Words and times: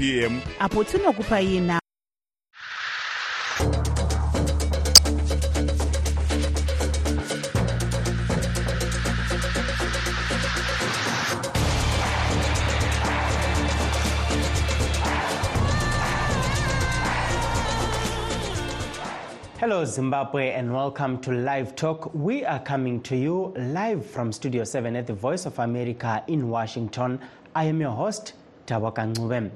p.m. 0.00 0.40
apo 0.58 0.84
tinokupa 0.84 1.40
ina 1.40 1.80
Hello, 19.58 19.84
Zimbabwe, 19.84 20.52
and 20.52 20.72
welcome 20.72 21.20
to 21.20 21.30
Live 21.32 21.76
Talk. 21.76 22.10
We 22.14 22.46
are 22.46 22.58
coming 22.60 23.02
to 23.02 23.14
you 23.14 23.52
live 23.58 24.06
from 24.06 24.32
Studio 24.32 24.64
7 24.64 24.96
at 24.96 25.06
the 25.06 25.12
Voice 25.12 25.44
of 25.44 25.58
America 25.58 26.24
in 26.26 26.48
Washington. 26.48 27.20
I 27.54 27.64
am 27.64 27.78
your 27.82 27.90
host, 27.90 28.32
Tabaka 28.66 29.04
Ngubem. 29.14 29.50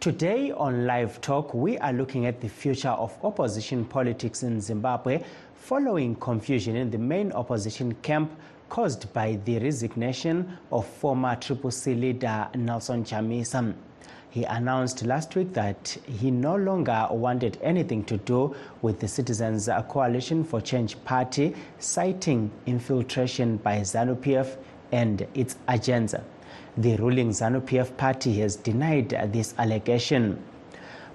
Today 0.00 0.52
on 0.52 0.86
Live 0.86 1.20
Talk, 1.20 1.52
we 1.54 1.78
are 1.78 1.92
looking 1.92 2.26
at 2.26 2.40
the 2.40 2.48
future 2.48 2.90
of 2.90 3.16
opposition 3.24 3.84
politics 3.84 4.42
in 4.42 4.60
Zimbabwe 4.60 5.24
following 5.54 6.14
confusion 6.16 6.76
in 6.76 6.90
the 6.90 6.98
main 6.98 7.32
opposition 7.32 7.92
camp 8.02 8.30
caused 8.68 9.12
by 9.12 9.38
the 9.44 9.58
resignation 9.58 10.58
of 10.70 10.86
former 10.86 11.34
Triple 11.34 11.70
C 11.70 11.94
leader 11.94 12.46
Nelson 12.54 13.04
Chamisa. 13.04 13.74
He 14.30 14.44
announced 14.44 15.04
last 15.04 15.34
week 15.34 15.54
that 15.54 15.96
he 16.06 16.30
no 16.30 16.56
longer 16.56 17.08
wanted 17.10 17.58
anything 17.62 18.04
to 18.04 18.18
do 18.18 18.54
with 18.82 19.00
the 19.00 19.08
Citizens 19.08 19.68
Coalition 19.88 20.44
for 20.44 20.60
Change 20.60 21.02
party, 21.04 21.54
citing 21.78 22.50
infiltration 22.66 23.56
by 23.56 23.80
ZANU 23.80 24.16
PF 24.16 24.56
and 24.92 25.26
its 25.34 25.56
agenda. 25.68 26.24
The 26.76 26.96
ruling 26.96 27.30
ZANU 27.30 27.62
PF 27.62 27.96
party 27.96 28.38
has 28.40 28.56
denied 28.56 29.10
this 29.32 29.54
allegation. 29.58 30.42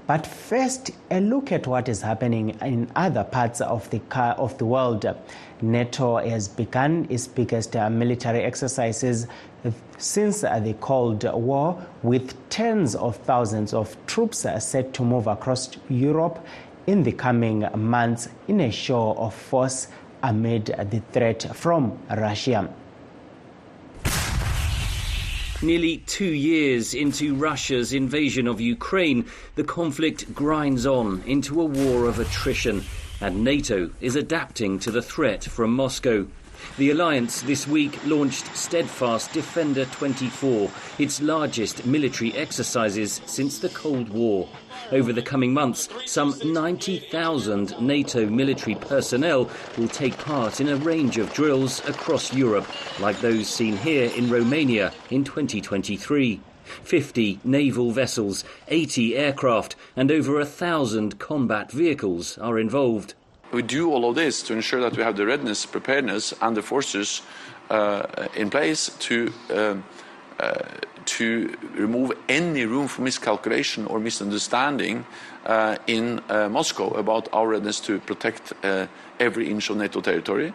But 0.07 0.25
first, 0.25 0.91
a 1.09 1.21
look 1.21 1.51
at 1.51 1.67
what 1.67 1.87
is 1.87 2.01
happening 2.01 2.49
in 2.61 2.91
other 2.95 3.23
parts 3.23 3.61
of 3.61 3.89
the, 3.91 4.01
of 4.37 4.57
the 4.57 4.65
world. 4.65 5.05
NATO 5.61 6.17
has 6.17 6.47
begun 6.47 7.07
its 7.09 7.27
biggest 7.27 7.75
military 7.75 8.41
exercises 8.41 9.27
since 9.99 10.41
the 10.41 10.75
Cold 10.81 11.23
War, 11.23 11.85
with 12.01 12.35
tens 12.49 12.95
of 12.95 13.15
thousands 13.17 13.73
of 13.73 13.95
troops 14.07 14.39
set 14.59 14.93
to 14.95 15.03
move 15.03 15.27
across 15.27 15.77
Europe 15.87 16.43
in 16.87 17.03
the 17.03 17.11
coming 17.11 17.67
months 17.75 18.27
in 18.47 18.61
a 18.61 18.71
show 18.71 19.13
of 19.13 19.33
force 19.33 19.87
amid 20.23 20.65
the 20.89 21.01
threat 21.11 21.55
from 21.55 21.97
Russia. 22.09 22.73
Nearly 25.63 25.97
two 26.07 26.25
years 26.25 26.95
into 26.95 27.35
Russia's 27.35 27.93
invasion 27.93 28.47
of 28.47 28.59
Ukraine, 28.59 29.27
the 29.53 29.63
conflict 29.63 30.33
grinds 30.33 30.87
on 30.87 31.21
into 31.27 31.61
a 31.61 31.65
war 31.65 32.05
of 32.05 32.17
attrition, 32.17 32.83
and 33.19 33.43
NATO 33.43 33.91
is 34.01 34.15
adapting 34.15 34.79
to 34.79 34.89
the 34.89 35.03
threat 35.03 35.43
from 35.43 35.75
Moscow. 35.75 36.25
The 36.77 36.91
alliance 36.91 37.41
this 37.41 37.67
week 37.67 37.99
launched 38.05 38.55
Steadfast 38.55 39.33
Defender 39.33 39.85
24, 39.85 40.71
its 40.99 41.21
largest 41.21 41.85
military 41.85 42.33
exercises 42.33 43.21
since 43.25 43.59
the 43.59 43.69
Cold 43.69 44.09
War. 44.09 44.47
Over 44.91 45.13
the 45.13 45.21
coming 45.21 45.53
months, 45.53 45.89
some 46.05 46.35
90,000 46.43 47.79
NATO 47.81 48.25
military 48.25 48.75
personnel 48.75 49.49
will 49.77 49.87
take 49.87 50.17
part 50.17 50.59
in 50.59 50.69
a 50.69 50.75
range 50.75 51.17
of 51.17 51.33
drills 51.33 51.87
across 51.87 52.33
Europe, 52.33 52.67
like 52.99 53.19
those 53.21 53.47
seen 53.47 53.77
here 53.77 54.11
in 54.15 54.29
Romania 54.29 54.93
in 55.09 55.23
2023. 55.23 56.41
50 56.83 57.39
naval 57.43 57.91
vessels, 57.91 58.43
80 58.67 59.17
aircraft, 59.17 59.75
and 59.95 60.11
over 60.11 60.39
a 60.39 60.45
thousand 60.45 61.19
combat 61.19 61.71
vehicles 61.71 62.37
are 62.37 62.59
involved. 62.59 63.13
We 63.51 63.61
do 63.61 63.91
all 63.91 64.09
of 64.09 64.15
this 64.15 64.41
to 64.43 64.53
ensure 64.53 64.81
that 64.81 64.95
we 64.95 65.03
have 65.03 65.17
the 65.17 65.25
readiness, 65.25 65.65
preparedness, 65.65 66.33
and 66.41 66.55
the 66.55 66.61
forces 66.61 67.21
uh, 67.69 68.27
in 68.35 68.49
place 68.49 68.89
to 68.99 69.33
um, 69.49 69.83
uh, 70.39 70.63
to 71.05 71.55
remove 71.73 72.11
any 72.29 72.65
room 72.65 72.87
for 72.87 73.01
miscalculation 73.01 73.85
or 73.87 73.99
misunderstanding 73.99 75.05
uh, 75.45 75.75
in 75.87 76.21
uh, 76.29 76.47
Moscow 76.49 76.89
about 76.91 77.27
our 77.33 77.47
readiness 77.47 77.79
to 77.79 77.99
protect 77.99 78.53
uh, 78.63 78.87
every 79.19 79.49
inch 79.49 79.69
of 79.69 79.77
NATO 79.77 80.01
territory. 80.01 80.53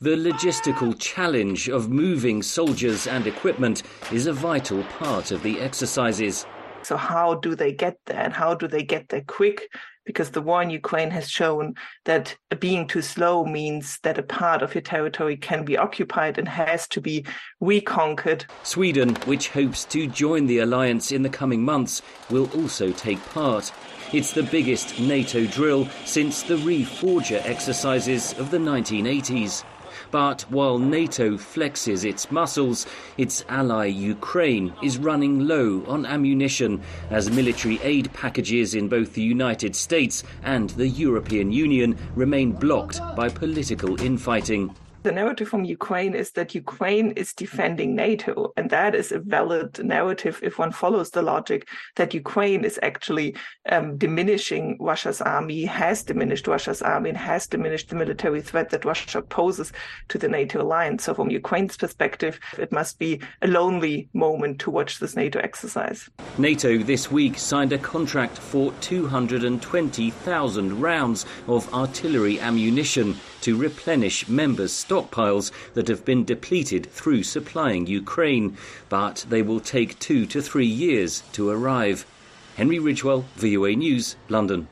The 0.00 0.16
logistical 0.16 0.98
challenge 0.98 1.68
of 1.68 1.90
moving 1.90 2.42
soldiers 2.42 3.06
and 3.06 3.26
equipment 3.26 3.82
is 4.12 4.26
a 4.26 4.32
vital 4.32 4.82
part 4.98 5.30
of 5.30 5.42
the 5.42 5.60
exercises. 5.60 6.46
So, 6.84 6.96
how 6.96 7.34
do 7.34 7.54
they 7.54 7.72
get 7.72 7.98
there 8.06 8.20
and 8.20 8.32
how 8.32 8.54
do 8.54 8.68
they 8.68 8.82
get 8.82 9.08
there 9.08 9.22
quick? 9.26 9.68
Because 10.04 10.30
the 10.30 10.42
war 10.42 10.62
in 10.62 10.68
Ukraine 10.68 11.10
has 11.10 11.30
shown 11.30 11.74
that 12.04 12.36
being 12.60 12.86
too 12.86 13.00
slow 13.00 13.46
means 13.46 13.98
that 14.02 14.18
a 14.18 14.22
part 14.22 14.60
of 14.60 14.74
your 14.74 14.82
territory 14.82 15.36
can 15.36 15.64
be 15.64 15.78
occupied 15.78 16.36
and 16.36 16.46
has 16.46 16.86
to 16.88 17.00
be 17.00 17.24
reconquered. 17.60 18.44
Sweden, 18.62 19.14
which 19.24 19.48
hopes 19.48 19.86
to 19.86 20.06
join 20.06 20.46
the 20.46 20.58
alliance 20.58 21.10
in 21.10 21.22
the 21.22 21.30
coming 21.30 21.62
months, 21.62 22.02
will 22.28 22.50
also 22.54 22.92
take 22.92 23.24
part. 23.30 23.72
It's 24.12 24.32
the 24.32 24.42
biggest 24.42 25.00
NATO 25.00 25.46
drill 25.46 25.88
since 26.04 26.42
the 26.42 26.56
Reforger 26.56 27.44
exercises 27.46 28.34
of 28.38 28.50
the 28.50 28.58
1980s. 28.58 29.64
But 30.10 30.42
while 30.50 30.78
NATO 30.78 31.36
flexes 31.36 32.04
its 32.04 32.30
muscles, 32.30 32.86
its 33.16 33.44
ally 33.48 33.86
Ukraine 33.86 34.72
is 34.82 34.98
running 34.98 35.40
low 35.40 35.84
on 35.86 36.06
ammunition 36.06 36.82
as 37.10 37.30
military 37.30 37.80
aid 37.82 38.12
packages 38.12 38.74
in 38.74 38.88
both 38.88 39.14
the 39.14 39.22
United 39.22 39.74
States 39.76 40.22
and 40.42 40.70
the 40.70 40.88
European 40.88 41.52
Union 41.52 41.96
remain 42.14 42.52
blocked 42.52 43.00
by 43.16 43.28
political 43.28 44.00
infighting. 44.00 44.74
The 45.04 45.12
narrative 45.12 45.48
from 45.50 45.66
Ukraine 45.66 46.14
is 46.14 46.30
that 46.30 46.54
Ukraine 46.54 47.10
is 47.10 47.34
defending 47.34 47.94
NATO, 47.94 48.54
and 48.56 48.70
that 48.70 48.94
is 48.94 49.12
a 49.12 49.18
valid 49.18 49.84
narrative 49.84 50.40
if 50.42 50.58
one 50.58 50.72
follows 50.72 51.10
the 51.10 51.20
logic 51.20 51.68
that 51.96 52.14
Ukraine 52.14 52.64
is 52.64 52.80
actually 52.82 53.36
um, 53.68 53.98
diminishing 53.98 54.78
Russia's 54.80 55.20
army, 55.20 55.66
has 55.66 56.04
diminished 56.04 56.46
Russia's 56.46 56.80
army, 56.80 57.10
and 57.10 57.18
has 57.18 57.46
diminished 57.46 57.90
the 57.90 57.96
military 57.96 58.40
threat 58.40 58.70
that 58.70 58.86
Russia 58.86 59.20
poses 59.20 59.72
to 60.08 60.16
the 60.16 60.26
NATO 60.26 60.62
alliance. 60.62 61.04
So, 61.04 61.12
from 61.12 61.28
Ukraine's 61.28 61.76
perspective, 61.76 62.40
it 62.58 62.72
must 62.72 62.98
be 62.98 63.20
a 63.42 63.46
lonely 63.46 64.08
moment 64.14 64.58
to 64.60 64.70
watch 64.70 65.00
this 65.00 65.16
NATO 65.16 65.38
exercise. 65.40 66.08
NATO 66.38 66.78
this 66.78 67.10
week 67.10 67.38
signed 67.38 67.74
a 67.74 67.78
contract 67.78 68.38
for 68.38 68.72
220,000 68.80 70.80
rounds 70.80 71.26
of 71.46 71.74
artillery 71.74 72.40
ammunition 72.40 73.14
to 73.44 73.54
replenish 73.56 74.26
members' 74.26 74.72
stockpiles 74.72 75.50
that 75.74 75.86
have 75.88 76.02
been 76.02 76.24
depleted 76.24 76.90
through 76.90 77.22
supplying 77.22 77.86
Ukraine, 77.86 78.56
but 78.88 79.26
they 79.28 79.42
will 79.42 79.60
take 79.60 79.98
two 79.98 80.24
to 80.24 80.40
three 80.40 80.66
years 80.66 81.22
to 81.32 81.50
arrive. 81.50 82.06
Henry 82.56 82.78
Ridgwell, 82.78 83.26
VOA 83.36 83.76
News, 83.76 84.16
London. 84.30 84.66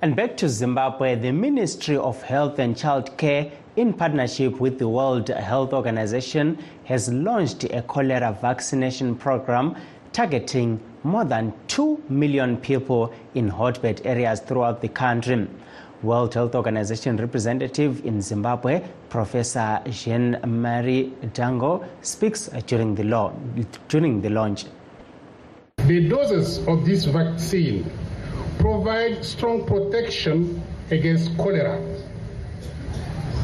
And 0.00 0.14
back 0.14 0.36
to 0.36 0.48
Zimbabwe, 0.48 1.16
the 1.16 1.32
Ministry 1.32 1.96
of 1.96 2.22
Health 2.22 2.60
and 2.60 2.76
Child 2.76 3.16
Care, 3.18 3.50
in 3.74 3.92
partnership 3.92 4.60
with 4.60 4.78
the 4.78 4.88
World 4.88 5.26
Health 5.28 5.72
Organization, 5.72 6.56
has 6.84 7.12
launched 7.12 7.64
a 7.64 7.82
cholera 7.82 8.38
vaccination 8.40 9.16
program 9.16 9.74
targeting 10.12 10.78
more 11.02 11.24
than 11.24 11.52
2 11.66 12.00
million 12.08 12.56
people 12.56 13.12
in 13.34 13.48
hotbed 13.48 14.02
areas 14.04 14.38
throughout 14.38 14.80
the 14.82 14.88
country. 14.88 15.48
World 16.02 16.34
Health 16.34 16.54
Organization 16.54 17.16
representative 17.16 18.04
in 18.04 18.20
Zimbabwe, 18.20 18.82
Professor 19.08 19.80
Jean-Marie 19.88 21.12
Dangou, 21.32 21.86
speaks 22.00 22.48
during 22.66 22.94
the, 22.94 23.04
law, 23.04 23.32
during 23.88 24.20
the 24.20 24.30
launch. 24.30 24.66
The 25.86 26.08
doses 26.08 26.66
of 26.66 26.84
this 26.84 27.04
vaccine 27.04 27.90
provide 28.58 29.24
strong 29.24 29.64
protection 29.64 30.62
against 30.90 31.36
cholera. 31.36 31.80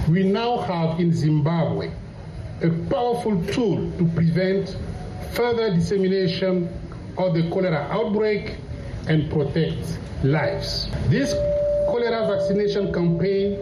We 0.08 0.24
now 0.24 0.58
have 0.58 1.00
in 1.00 1.12
Zimbabwe 1.12 1.90
a 2.62 2.70
powerful 2.90 3.44
tool 3.46 3.90
to 3.98 4.04
prevent 4.14 4.76
further 5.32 5.74
dissemination 5.74 6.68
of 7.18 7.34
the 7.34 7.48
cholera 7.50 7.88
outbreak 7.90 8.56
and 9.08 9.30
protect 9.30 9.98
lives. 10.22 10.88
This 11.06 11.34
cholera 11.88 12.26
vaccination 12.28 12.92
campaign 12.92 13.58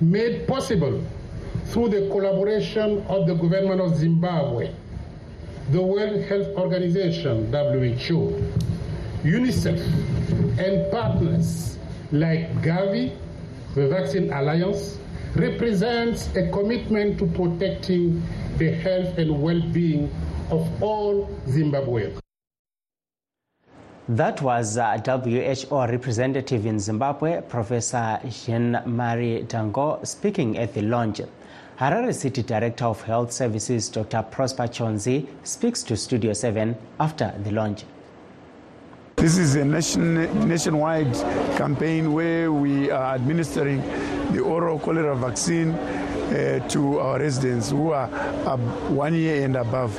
made 0.00 0.48
possible 0.48 1.04
through 1.66 1.90
the 1.90 2.08
collaboration 2.08 3.04
of 3.08 3.26
the 3.26 3.34
government 3.34 3.78
of 3.78 3.94
Zimbabwe, 3.96 4.72
the 5.70 5.80
World 5.80 6.24
Health 6.24 6.48
Organization, 6.56 7.52
WHO, 7.52 8.42
UNICEF, 9.22 9.78
and 10.58 10.90
partners 10.90 11.76
like 12.10 12.50
Gavi, 12.62 13.14
the 13.74 13.86
Vaccine 13.88 14.32
Alliance, 14.32 14.98
represents 15.36 16.34
a 16.34 16.50
commitment 16.50 17.18
to 17.18 17.26
protecting 17.26 18.22
the 18.56 18.70
health 18.70 19.18
and 19.18 19.42
well-being 19.42 20.10
of 20.50 20.82
all 20.82 21.28
Zimbabweans. 21.48 22.21
That 24.08 24.42
was 24.42 24.78
uh, 24.78 24.98
WHO 24.98 25.86
representative 25.86 26.66
in 26.66 26.80
Zimbabwe, 26.80 27.40
Professor 27.42 28.18
Jean-Marie 28.28 29.44
Dangou, 29.44 30.04
speaking 30.04 30.58
at 30.58 30.74
the 30.74 30.82
launch. 30.82 31.20
Harare 31.78 32.12
City 32.12 32.42
Director 32.42 32.86
of 32.86 33.00
Health 33.02 33.30
Services, 33.30 33.88
Dr. 33.88 34.22
Prosper 34.22 34.64
Chonzi, 34.64 35.28
speaks 35.44 35.84
to 35.84 35.96
Studio 35.96 36.32
7 36.32 36.76
after 36.98 37.32
the 37.44 37.52
launch. 37.52 37.84
This 39.14 39.38
is 39.38 39.54
a 39.54 39.64
nation, 39.64 40.48
nationwide 40.48 41.14
campaign 41.56 42.12
where 42.12 42.50
we 42.50 42.90
are 42.90 43.14
administering 43.14 43.80
the 44.32 44.40
oral 44.40 44.80
cholera 44.80 45.14
vaccine 45.14 45.78
to 46.32 46.98
our 46.98 47.18
residents 47.18 47.70
who 47.70 47.90
are 47.90 48.08
uh, 48.46 48.56
one 48.88 49.14
year 49.14 49.44
and 49.44 49.56
above. 49.56 49.94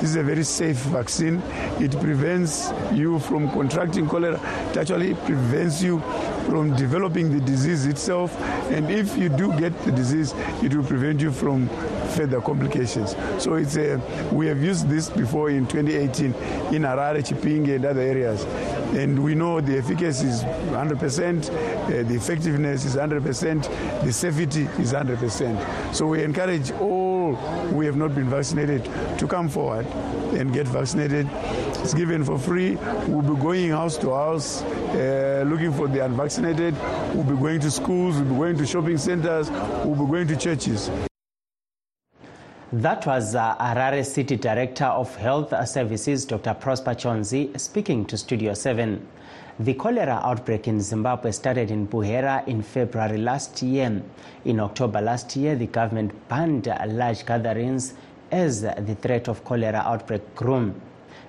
This 0.00 0.10
is 0.10 0.16
a 0.16 0.22
very 0.22 0.42
safe 0.42 0.76
vaccine. 0.76 1.40
It 1.80 1.92
prevents 2.00 2.72
you 2.92 3.18
from 3.20 3.50
contracting 3.50 4.08
cholera. 4.08 4.40
It 4.70 4.76
actually 4.76 5.14
prevents 5.14 5.82
you 5.82 6.00
from 6.46 6.74
developing 6.76 7.32
the 7.32 7.40
disease 7.40 7.86
itself. 7.86 8.38
And 8.70 8.90
if 8.90 9.16
you 9.16 9.28
do 9.28 9.56
get 9.58 9.78
the 9.84 9.92
disease, 9.92 10.34
it 10.62 10.74
will 10.74 10.84
prevent 10.84 11.20
you 11.20 11.32
from 11.32 11.68
further 12.16 12.40
complications. 12.40 13.16
So 13.38 13.54
it's 13.54 13.76
a, 13.76 14.00
we 14.32 14.46
have 14.48 14.62
used 14.62 14.88
this 14.88 15.08
before 15.08 15.50
in 15.50 15.66
2018 15.66 16.26
in 16.74 16.82
Harare, 16.82 17.22
Chipinge, 17.22 17.76
and 17.76 17.84
other 17.84 18.00
areas. 18.00 18.44
And 18.94 19.22
we 19.22 19.34
know 19.34 19.60
the 19.60 19.78
efficacy 19.78 20.26
is 20.26 20.42
100%, 20.42 21.50
uh, 21.50 22.08
the 22.08 22.14
effectiveness 22.14 22.84
is 22.84 22.96
100%, 22.96 24.02
the 24.04 24.12
safety 24.12 24.62
is 24.82 24.92
100%. 24.92 25.94
So 25.94 26.06
we 26.06 26.22
encourage 26.22 26.70
all 26.72 27.34
who 27.34 27.80
have 27.82 27.96
not 27.96 28.14
been 28.14 28.28
vaccinated 28.30 28.84
to 29.18 29.26
come 29.26 29.48
forward 29.48 29.86
and 30.34 30.52
get 30.52 30.66
vaccinated. 30.66 31.28
It's 31.82 31.94
given 31.94 32.24
for 32.24 32.38
free. 32.38 32.76
We'll 33.06 33.22
be 33.22 33.40
going 33.40 33.70
house 33.70 33.96
to 33.98 34.10
house 34.10 34.62
uh, 34.62 35.44
looking 35.46 35.72
for 35.72 35.88
the 35.88 36.04
unvaccinated. 36.04 36.74
We'll 37.14 37.24
be 37.24 37.36
going 37.36 37.60
to 37.60 37.70
schools, 37.70 38.16
we'll 38.16 38.30
be 38.30 38.36
going 38.36 38.58
to 38.58 38.66
shopping 38.66 38.98
centers, 38.98 39.50
we'll 39.84 40.06
be 40.06 40.10
going 40.10 40.28
to 40.28 40.36
churches. 40.36 40.90
That 42.72 43.06
was 43.06 43.36
uh, 43.36 43.54
Harare 43.58 44.04
City 44.04 44.34
Director 44.34 44.86
of 44.86 45.14
Health 45.14 45.54
Services, 45.68 46.24
Dr. 46.24 46.52
Prosper 46.54 46.96
Chonzi, 46.96 47.56
speaking 47.60 48.04
to 48.06 48.18
Studio 48.18 48.54
7. 48.54 49.06
The 49.60 49.74
cholera 49.74 50.20
outbreak 50.24 50.66
in 50.66 50.80
Zimbabwe 50.80 51.30
started 51.30 51.70
in 51.70 51.86
Buhera 51.86 52.44
in 52.48 52.62
February 52.62 53.18
last 53.18 53.62
year. 53.62 54.02
In 54.44 54.58
October 54.58 55.00
last 55.00 55.36
year, 55.36 55.54
the 55.54 55.68
government 55.68 56.10
banned 56.28 56.66
large 56.88 57.24
gatherings 57.24 57.94
as 58.32 58.62
the 58.62 58.96
threat 59.00 59.28
of 59.28 59.44
cholera 59.44 59.84
outbreak 59.86 60.34
grew. 60.34 60.74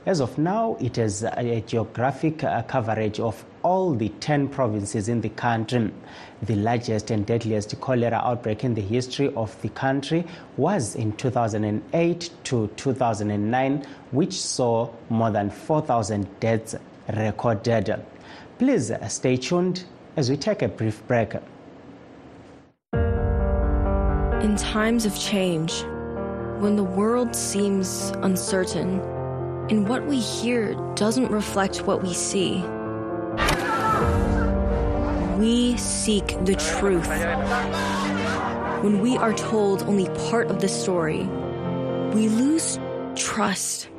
As 0.07 0.21
of 0.21 0.37
now, 0.37 0.77
it 0.79 0.95
has 0.95 1.23
a 1.23 1.59
geographic 1.67 2.41
uh, 2.41 2.61
coverage 2.61 3.19
of 3.19 3.43
all 3.61 3.93
the 3.93 4.07
10 4.07 4.47
provinces 4.47 5.09
in 5.09 5.19
the 5.19 5.27
country. 5.27 5.91
The 6.43 6.55
largest 6.55 7.11
and 7.11 7.25
deadliest 7.25 7.77
cholera 7.81 8.15
outbreak 8.23 8.63
in 8.63 8.73
the 8.73 8.81
history 8.81 9.33
of 9.35 9.61
the 9.61 9.67
country 9.67 10.25
was 10.55 10.95
in 10.95 11.11
2008 11.17 12.29
to 12.45 12.67
2009, 12.77 13.85
which 14.11 14.41
saw 14.41 14.89
more 15.09 15.29
than 15.29 15.49
4,000 15.49 16.39
deaths 16.39 16.75
recorded. 17.09 18.01
Please 18.59 18.93
stay 19.09 19.35
tuned 19.35 19.83
as 20.15 20.29
we 20.29 20.37
take 20.37 20.61
a 20.61 20.69
brief 20.69 21.05
break. 21.07 21.33
In 24.41 24.55
times 24.55 25.05
of 25.05 25.19
change, 25.19 25.81
when 26.61 26.77
the 26.77 26.83
world 26.95 27.35
seems 27.35 28.13
uncertain 28.21 29.16
and 29.69 29.89
what 29.89 30.05
we 30.05 30.19
hear 30.19 30.75
doesn't 30.95 31.29
reflect 31.29 31.85
what 31.85 32.01
we 32.01 32.13
see, 32.13 32.63
we 35.37 35.75
seek 35.75 36.27
the 36.45 36.55
truth. 36.55 37.09
When 38.81 39.01
we 39.01 39.17
are 39.17 39.33
told 39.33 39.83
only 39.83 40.07
part 40.29 40.49
of 40.49 40.61
the 40.61 40.69
story, 40.69 41.23
we 42.13 42.29
lose 42.29 42.79
trust. 43.15 43.89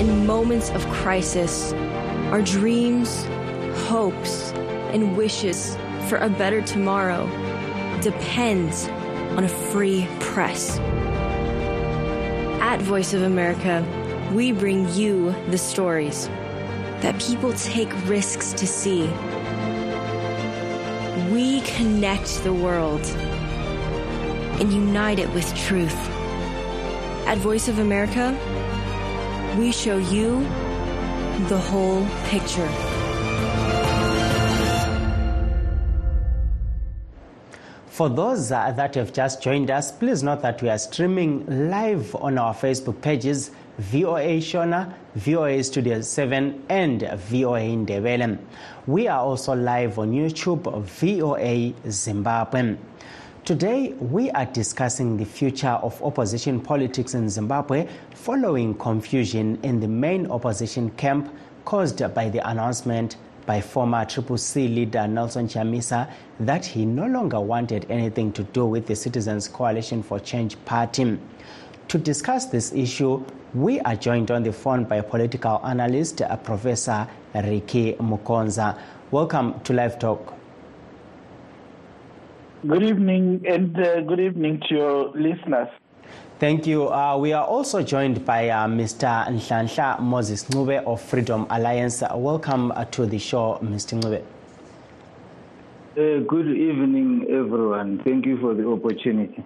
In 0.00 0.26
moments 0.26 0.70
of 0.70 0.84
crisis, 0.88 1.72
our 2.32 2.42
dreams, 2.42 3.24
hopes, 3.86 4.50
and 4.92 5.16
wishes 5.16 5.76
for 6.08 6.16
a 6.16 6.28
better 6.28 6.60
tomorrow 6.62 7.26
depends 8.00 8.88
on 9.36 9.44
a 9.44 9.48
free 9.48 10.08
press. 10.18 10.78
At 12.60 12.80
Voice 12.80 13.14
of 13.14 13.22
America, 13.22 13.84
we 14.32 14.52
bring 14.52 14.88
you 14.94 15.32
the 15.48 15.58
stories 15.58 16.28
that 17.00 17.18
people 17.20 17.52
take 17.54 17.90
risks 18.06 18.52
to 18.52 18.66
see. 18.66 19.02
We 21.32 21.62
connect 21.62 22.44
the 22.44 22.52
world 22.52 23.04
and 24.60 24.72
unite 24.72 25.18
it 25.18 25.28
with 25.34 25.52
truth. 25.56 25.96
At 27.26 27.38
Voice 27.38 27.66
of 27.66 27.80
America, 27.80 28.36
we 29.58 29.72
show 29.72 29.98
you 29.98 30.40
the 31.48 31.58
whole 31.58 32.06
picture. 32.26 32.68
For 37.88 38.08
those 38.08 38.48
that 38.50 38.94
have 38.94 39.12
just 39.12 39.42
joined 39.42 39.70
us, 39.70 39.90
please 39.90 40.22
note 40.22 40.40
that 40.42 40.62
we 40.62 40.68
are 40.68 40.78
streaming 40.78 41.44
live 41.68 42.14
on 42.14 42.38
our 42.38 42.54
Facebook 42.54 43.02
pages 43.02 43.50
VOA 43.80 44.42
Shona, 44.42 44.92
VOA 45.14 45.64
Studio 45.64 46.02
7, 46.02 46.66
and 46.68 47.00
VOA 47.00 47.60
Ndebele. 47.60 48.36
We 48.86 49.08
are 49.08 49.20
also 49.20 49.54
live 49.54 49.98
on 49.98 50.12
YouTube, 50.12 50.82
VOA 50.84 51.72
Zimbabwe. 51.90 52.76
Today, 53.46 53.94
we 53.94 54.30
are 54.32 54.44
discussing 54.44 55.16
the 55.16 55.24
future 55.24 55.78
of 55.82 56.00
opposition 56.02 56.60
politics 56.60 57.14
in 57.14 57.30
Zimbabwe 57.30 57.88
following 58.14 58.74
confusion 58.74 59.58
in 59.62 59.80
the 59.80 59.88
main 59.88 60.30
opposition 60.30 60.90
camp 60.90 61.34
caused 61.64 62.02
by 62.14 62.28
the 62.28 62.46
announcement 62.50 63.16
by 63.46 63.62
former 63.62 64.04
Triple 64.04 64.36
C 64.36 64.68
leader 64.68 65.08
Nelson 65.08 65.48
Chamisa 65.48 66.06
that 66.38 66.66
he 66.66 66.84
no 66.84 67.06
longer 67.06 67.40
wanted 67.40 67.86
anything 67.88 68.30
to 68.34 68.42
do 68.42 68.66
with 68.66 68.86
the 68.86 68.94
Citizens 68.94 69.48
Coalition 69.48 70.02
for 70.02 70.20
Change 70.20 70.62
party. 70.66 71.18
To 71.88 71.98
discuss 71.98 72.44
this 72.44 72.72
issue, 72.74 73.24
we 73.54 73.80
are 73.80 73.96
joined 73.96 74.30
on 74.30 74.42
the 74.42 74.52
phone 74.52 74.84
by 74.84 75.00
political 75.00 75.60
analyst 75.64 76.22
uh, 76.22 76.36
Professor 76.36 77.08
Ricky 77.34 77.94
Mukonza. 77.94 78.78
Welcome 79.10 79.60
to 79.60 79.72
Live 79.72 79.98
Talk. 79.98 80.34
Good 82.66 82.82
evening, 82.82 83.44
and 83.48 83.76
uh, 83.76 84.02
good 84.02 84.20
evening 84.20 84.60
to 84.68 84.74
your 84.74 85.08
listeners. 85.14 85.68
Thank 86.38 86.66
you. 86.66 86.88
Uh, 86.92 87.16
we 87.18 87.32
are 87.32 87.44
also 87.44 87.82
joined 87.82 88.24
by 88.24 88.50
uh, 88.50 88.66
Mr. 88.66 89.26
Nhlanhla 89.28 90.00
Moses 90.00 90.44
Ncube 90.44 90.84
of 90.84 91.00
Freedom 91.00 91.46
Alliance. 91.50 92.02
welcome 92.14 92.70
uh, 92.72 92.84
to 92.86 93.06
the 93.06 93.18
show, 93.18 93.58
Mr. 93.62 94.00
Ncube. 94.00 94.22
Uh, 95.96 96.24
good 96.26 96.46
evening, 96.46 97.26
everyone. 97.28 97.98
Thank 98.04 98.26
you 98.26 98.38
for 98.38 98.54
the 98.54 98.68
opportunity. 98.68 99.44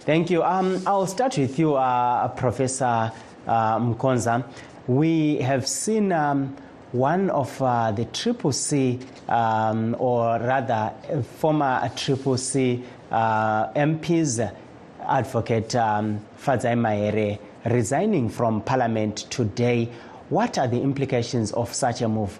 Thank 0.00 0.30
you. 0.30 0.42
Um, 0.42 0.82
I'll 0.86 1.06
start 1.06 1.36
with 1.36 1.58
you, 1.58 1.74
uh, 1.74 2.28
Professor 2.28 3.12
uh, 3.48 3.78
Mukonza. 3.78 4.44
We 4.86 5.36
have 5.38 5.66
seen 5.66 6.12
um, 6.12 6.56
one 6.92 7.30
of 7.30 7.60
uh, 7.60 7.92
the 7.92 8.04
Triple 8.06 8.52
C, 8.52 8.98
um, 9.28 9.96
or 9.98 10.38
rather, 10.38 10.92
former 11.38 11.90
Triple 11.96 12.36
C 12.36 12.84
uh, 13.10 13.72
MPs, 13.72 14.54
Advocate 15.06 15.74
um, 15.74 16.24
Fadzai 16.38 16.78
Mahere, 16.78 17.38
resigning 17.66 18.28
from 18.28 18.62
Parliament 18.62 19.26
today. 19.30 19.88
What 20.28 20.58
are 20.58 20.68
the 20.68 20.80
implications 20.80 21.52
of 21.52 21.72
such 21.72 22.02
a 22.02 22.08
move? 22.08 22.38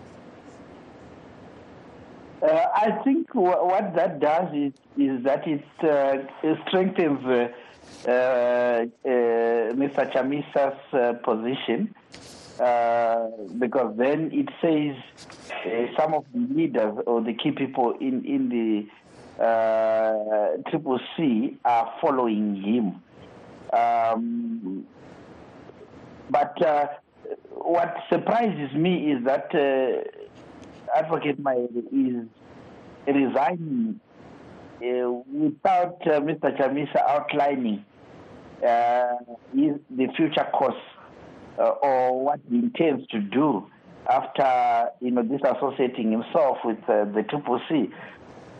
Uh, 2.41 2.67
I 2.73 2.93
think 3.03 3.27
w- 3.33 3.51
what 3.51 3.95
that 3.97 4.21
does 4.21 4.55
is, 4.55 4.73
is 4.97 5.25
that 5.25 5.47
it, 5.47 5.65
uh, 5.83 6.25
it 6.43 6.59
strengthens 6.69 7.25
uh, 7.25 7.49
uh, 8.07 8.11
uh 8.11 8.87
Mr. 9.75 10.13
Chamisa's 10.13 10.79
uh, 10.93 11.15
position 11.25 11.95
because 13.59 13.97
then 13.97 14.31
it 14.33 14.49
says 14.61 14.97
some 15.97 16.15
of 16.15 16.25
the 16.33 16.55
leaders 16.55 16.95
or 17.07 17.23
the 17.23 17.33
key 17.33 17.51
people 17.51 17.97
in, 18.01 18.25
in 18.25 18.49
the 18.49 18.87
Triple 20.71 21.01
C 21.17 21.57
are 21.65 21.93
following 22.01 22.57
him. 22.63 23.03
Um, 23.73 24.87
but 26.31 26.57
what 27.51 27.97
surprises 28.09 28.73
me 28.75 29.13
is 29.13 29.25
that 29.25 29.53
Advocate 30.99 31.41
Mahere 31.41 31.69
is 31.93 32.27
resigning 33.07 34.01
uh, 34.83 35.11
without 35.33 35.99
uh, 36.07 36.21
Mr. 36.21 36.57
Chamisa 36.59 37.01
outlining 37.09 37.85
uh, 38.67 39.15
the 39.55 40.09
future 40.17 40.47
course 40.53 40.75
uh, 41.59 41.69
or 41.83 42.25
what 42.25 42.41
he 42.51 42.57
intends 42.57 43.07
to 43.09 43.21
do 43.21 43.65
after 44.09 44.91
you 45.01 45.11
know 45.11 45.23
disassociating 45.23 46.11
himself 46.11 46.59
with 46.65 46.79
uh, 46.89 47.05
the 47.15 47.23
Triple 47.29 47.61
C. 47.69 47.91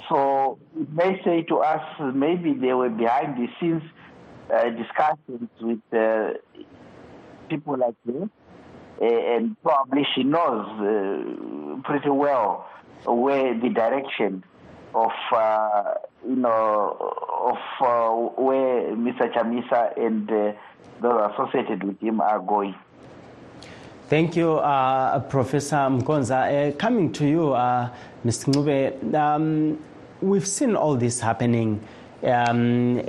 So 0.09 0.59
it 0.81 0.91
may 0.93 1.21
say 1.25 1.43
to 1.43 1.59
us 1.59 1.83
maybe 2.15 2.55
they 2.55 2.73
were 2.73 2.89
behind 2.89 3.37
the 3.37 3.49
scenes 3.59 3.83
discussions 4.77 5.51
with 5.61 5.81
people 7.49 7.77
like 7.77 7.95
uh, 8.09 8.27
and 9.01 9.61
probably 9.63 10.07
she 10.15 10.25
knows 10.25 10.67
uh, 10.81 11.81
pretty 11.85 12.11
well 12.11 12.69
where 13.05 13.59
the 13.59 13.69
direction 13.69 14.43
of 14.95 15.13
uh, 15.33 15.95
you 16.27 16.37
know 16.37 16.97
of 17.51 17.59
uh, 17.81 18.43
where 18.43 18.95
Mr. 18.97 19.33
Chamisa 19.33 19.97
and 19.97 20.31
uh, 20.31 20.53
those 21.01 21.33
associated 21.33 21.85
with 21.85 22.01
him 22.01 22.21
are 22.21 22.41
going. 22.41 22.75
Thank 24.09 24.37
you, 24.37 24.55
uh, 24.55 25.21
Professor 25.21 25.77
Mukonza. 25.77 26.71
Uh, 26.71 26.77
coming 26.77 27.13
to 27.13 27.27
you, 27.27 27.53
uh, 27.53 27.91
Mr. 28.25 28.53
Ncube, 28.53 29.15
um, 29.15 29.79
we've 30.23 30.47
seen 30.47 30.75
all 30.75 30.97
this 30.97 31.21
happening. 31.21 31.81
Um, 32.23 33.03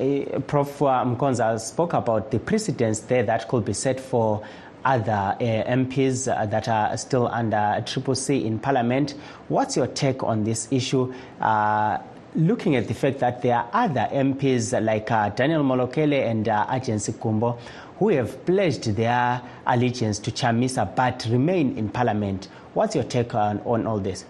Prof. 0.46 0.80
Mukonza 0.80 1.58
spoke 1.60 1.94
about 1.94 2.30
the 2.32 2.40
precedents 2.40 3.00
there 3.00 3.24
that 3.24 3.48
could 3.48 3.66
be 3.66 3.74
set 3.74 4.00
for 4.00 4.44
other 4.86 5.12
uh, 5.12 5.38
MPs 5.40 6.26
that 6.50 6.68
are 6.68 6.98
still 6.98 7.28
under 7.28 7.84
Triple 7.86 8.16
C 8.16 8.46
in 8.46 8.60
Parliament. 8.60 9.16
What's 9.48 9.76
your 9.78 9.88
take 9.88 10.24
on 10.24 10.44
this 10.44 10.68
issue? 10.72 11.14
Uh, 11.40 12.00
looking 12.36 12.76
at 12.76 12.88
the 12.88 12.94
fact 12.94 13.20
that 13.20 13.42
there 13.42 13.58
are 13.58 13.70
other 13.74 14.08
MPs 14.12 14.80
like 14.84 15.10
uh, 15.12 15.30
Daniel 15.30 15.64
Molokele 15.64 16.30
and 16.30 16.48
uh, 16.48 16.68
Agency 16.72 17.14
Gumbo 17.14 17.58
who 17.98 18.10
have 18.10 18.46
pledged 18.46 18.96
their 18.96 19.42
allegiance 19.68 20.20
to 20.20 20.32
Chamisa 20.32 20.96
but 20.96 21.28
remain 21.30 21.78
in 21.78 21.90
Parliament. 21.90 22.48
What's 22.74 22.96
your 22.96 23.04
take 23.04 23.36
on, 23.36 23.60
on 23.66 23.86
all 23.86 24.00
this? 24.00 24.26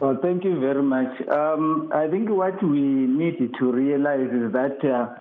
Well, 0.00 0.18
thank 0.20 0.44
you 0.44 0.60
very 0.60 0.82
much. 0.82 1.26
Um, 1.28 1.90
I 1.94 2.06
think 2.08 2.28
what 2.28 2.62
we 2.62 2.78
need 2.80 3.54
to 3.58 3.72
realize 3.72 4.28
is 4.30 4.52
that 4.52 4.84
uh, 4.84 5.18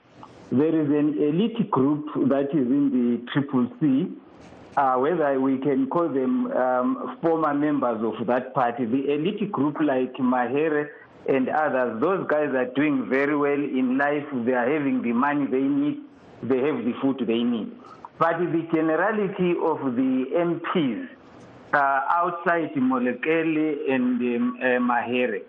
there 0.52 0.80
is 0.80 0.90
an 0.90 1.18
elite 1.22 1.70
group 1.72 2.06
that 2.30 2.50
is 2.54 2.68
in 2.68 2.92
the 2.92 3.32
Triple 3.32 3.68
C, 3.80 4.08
uh, 4.78 4.96
whether 4.96 5.40
we 5.40 5.58
can 5.58 5.88
call 5.88 6.08
them 6.08 6.52
um, 6.52 7.18
former 7.22 7.54
members 7.54 8.04
of 8.04 8.28
that 8.28 8.54
party. 8.54 8.86
The 8.86 9.14
elite 9.14 9.52
group 9.52 9.78
like 9.82 10.14
Mahere 10.20 10.90
and 11.28 11.50
others, 11.50 12.00
those 12.02 12.28
guys 12.28 12.50
are 12.50 12.72
doing 12.75 13.10
very 13.10 13.36
well 13.36 13.54
in 13.54 13.98
life. 13.98 14.25
They 14.46 14.54
are 14.54 14.72
having 14.72 15.02
the 15.02 15.14
money 15.14 15.48
they 15.48 15.62
need. 15.62 16.02
They 16.44 16.58
have 16.60 16.86
the 16.86 16.94
food 17.02 17.24
they 17.25 17.42
need. 17.42 17.72
But 18.20 18.40
the 18.40 18.68
generality 18.72 19.56
of 19.62 19.96
the 19.96 20.25
MPs 20.36 21.08
uh, 21.74 22.02
outside 22.10 22.74
Molokele 22.75 23.92
and 23.92 24.22
um, 24.22 24.60
uh, 24.62 24.66
Mahere, 24.80 25.42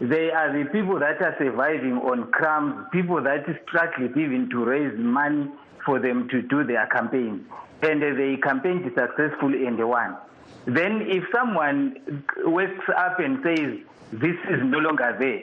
they 0.00 0.30
are 0.30 0.52
the 0.52 0.68
people 0.70 0.98
that 0.98 1.22
are 1.22 1.34
surviving 1.38 1.98
on 1.98 2.30
crumbs, 2.30 2.86
people 2.92 3.22
that 3.22 3.44
struggle 3.66 4.06
even 4.18 4.48
to 4.50 4.64
raise 4.64 4.98
money 4.98 5.48
for 5.84 6.00
them 6.00 6.28
to 6.30 6.42
do 6.42 6.64
their 6.64 6.86
campaign. 6.86 7.46
And 7.82 8.02
they 8.02 8.36
campaigned 8.36 8.90
successfully 8.96 9.66
and 9.66 9.78
won. 9.88 10.16
Then 10.64 11.02
if 11.02 11.24
someone 11.32 11.96
wakes 12.44 12.88
up 12.96 13.18
and 13.18 13.42
says, 13.42 13.78
this 14.12 14.36
is 14.48 14.60
no 14.62 14.78
longer 14.78 15.16
there, 15.18 15.42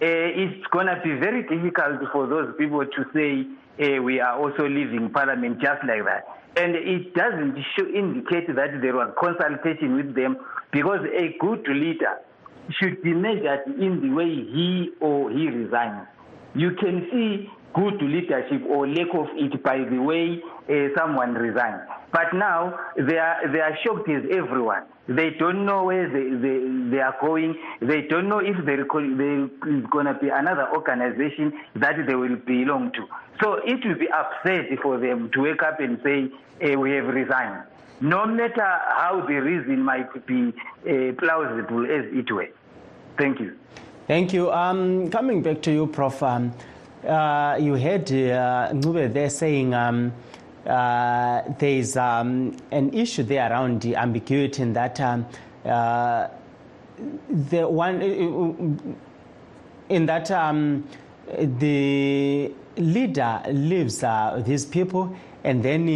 uh, 0.00 0.42
it's 0.42 0.66
going 0.68 0.86
to 0.86 1.00
be 1.02 1.14
very 1.14 1.42
difficult 1.42 2.00
for 2.12 2.26
those 2.26 2.54
people 2.56 2.84
to 2.84 3.04
say, 3.14 3.46
uh, 3.80 4.02
we 4.02 4.20
are 4.20 4.38
also 4.38 4.68
leaving 4.68 5.10
parliament 5.10 5.60
just 5.60 5.82
like 5.84 6.04
that. 6.04 6.24
And 6.56 6.74
it 6.74 7.14
doesn't 7.14 7.56
indicate 7.94 8.54
that 8.54 8.80
there 8.80 8.94
was 8.94 9.12
consultation 9.18 9.96
with 9.96 10.14
them 10.14 10.38
because 10.70 11.00
a 11.16 11.36
good 11.40 11.66
leader 11.68 12.18
should 12.78 13.02
be 13.02 13.12
measured 13.12 13.66
in 13.66 14.00
the 14.02 14.14
way 14.14 14.28
he 14.28 14.90
or 15.00 15.30
he 15.30 15.48
resigns. 15.48 16.06
You 16.54 16.72
can 16.72 17.08
see 17.10 17.50
good 17.74 18.00
leadership 18.02 18.62
or 18.68 18.88
lack 18.88 19.14
of 19.14 19.28
it 19.34 19.62
by 19.62 19.78
the 19.78 19.98
way 19.98 20.42
uh, 20.68 20.88
someone 20.96 21.34
resigns. 21.34 21.82
But 22.12 22.32
now 22.34 22.78
they 22.96 23.18
are, 23.18 23.52
they 23.52 23.60
are 23.60 23.76
shocked 23.84 24.08
as 24.08 24.24
everyone. 24.30 24.84
They 25.08 25.30
don't 25.38 25.64
know 25.64 25.84
where 25.84 26.08
they, 26.08 26.36
they, 26.36 26.90
they 26.90 27.00
are 27.00 27.16
going. 27.20 27.54
They 27.80 28.02
don't 28.02 28.28
know 28.28 28.40
if 28.40 28.56
there, 28.64 28.80
is 28.80 28.86
going 28.88 30.06
to 30.06 30.18
be 30.20 30.28
another 30.28 30.68
organization 30.74 31.52
that 31.76 31.96
they 32.06 32.14
will 32.14 32.36
belong 32.36 32.92
to. 32.92 33.06
So 33.42 33.54
it 33.64 33.84
will 33.84 33.98
be 33.98 34.08
upset 34.08 34.66
for 34.82 34.98
them 34.98 35.30
to 35.32 35.40
wake 35.40 35.62
up 35.62 35.80
and 35.80 36.00
say, 36.02 36.30
eh, 36.60 36.74
we 36.74 36.92
have 36.92 37.06
resigned. 37.06 37.64
No 38.00 38.26
matter 38.26 38.62
how 38.62 39.24
the 39.26 39.34
reason 39.34 39.82
might 39.82 40.26
be 40.26 40.54
uh, 40.88 41.12
plausible 41.18 41.84
as 41.84 42.04
it 42.12 42.30
were. 42.30 42.48
Thank 43.16 43.40
you. 43.40 43.56
Thank 44.06 44.32
you. 44.32 44.52
Um, 44.52 45.10
coming 45.10 45.42
back 45.42 45.62
to 45.62 45.72
you, 45.72 45.86
Prof. 45.88 46.22
Um, 46.22 46.52
uh, 47.06 47.56
you 47.60 47.74
heard 47.74 48.10
uh, 48.12 48.72
there 48.72 49.30
saying 49.30 49.74
um, 49.74 50.12
uh, 50.66 51.42
there's 51.58 51.96
um, 51.96 52.56
an 52.70 52.92
issue 52.92 53.22
there 53.22 53.50
around 53.50 53.82
the 53.82 53.96
ambiguity 53.96 54.62
in 54.62 54.72
that 54.74 55.00
um, 55.00 55.26
uh, 55.64 56.28
the 57.50 57.68
one 57.68 58.00
in 59.88 60.06
that 60.06 60.30
um, 60.30 60.84
the 61.26 62.52
leader 62.76 63.42
leaves 63.50 64.02
uh, 64.02 64.42
these 64.44 64.64
people 64.64 65.16
and 65.44 65.62
then 65.62 65.86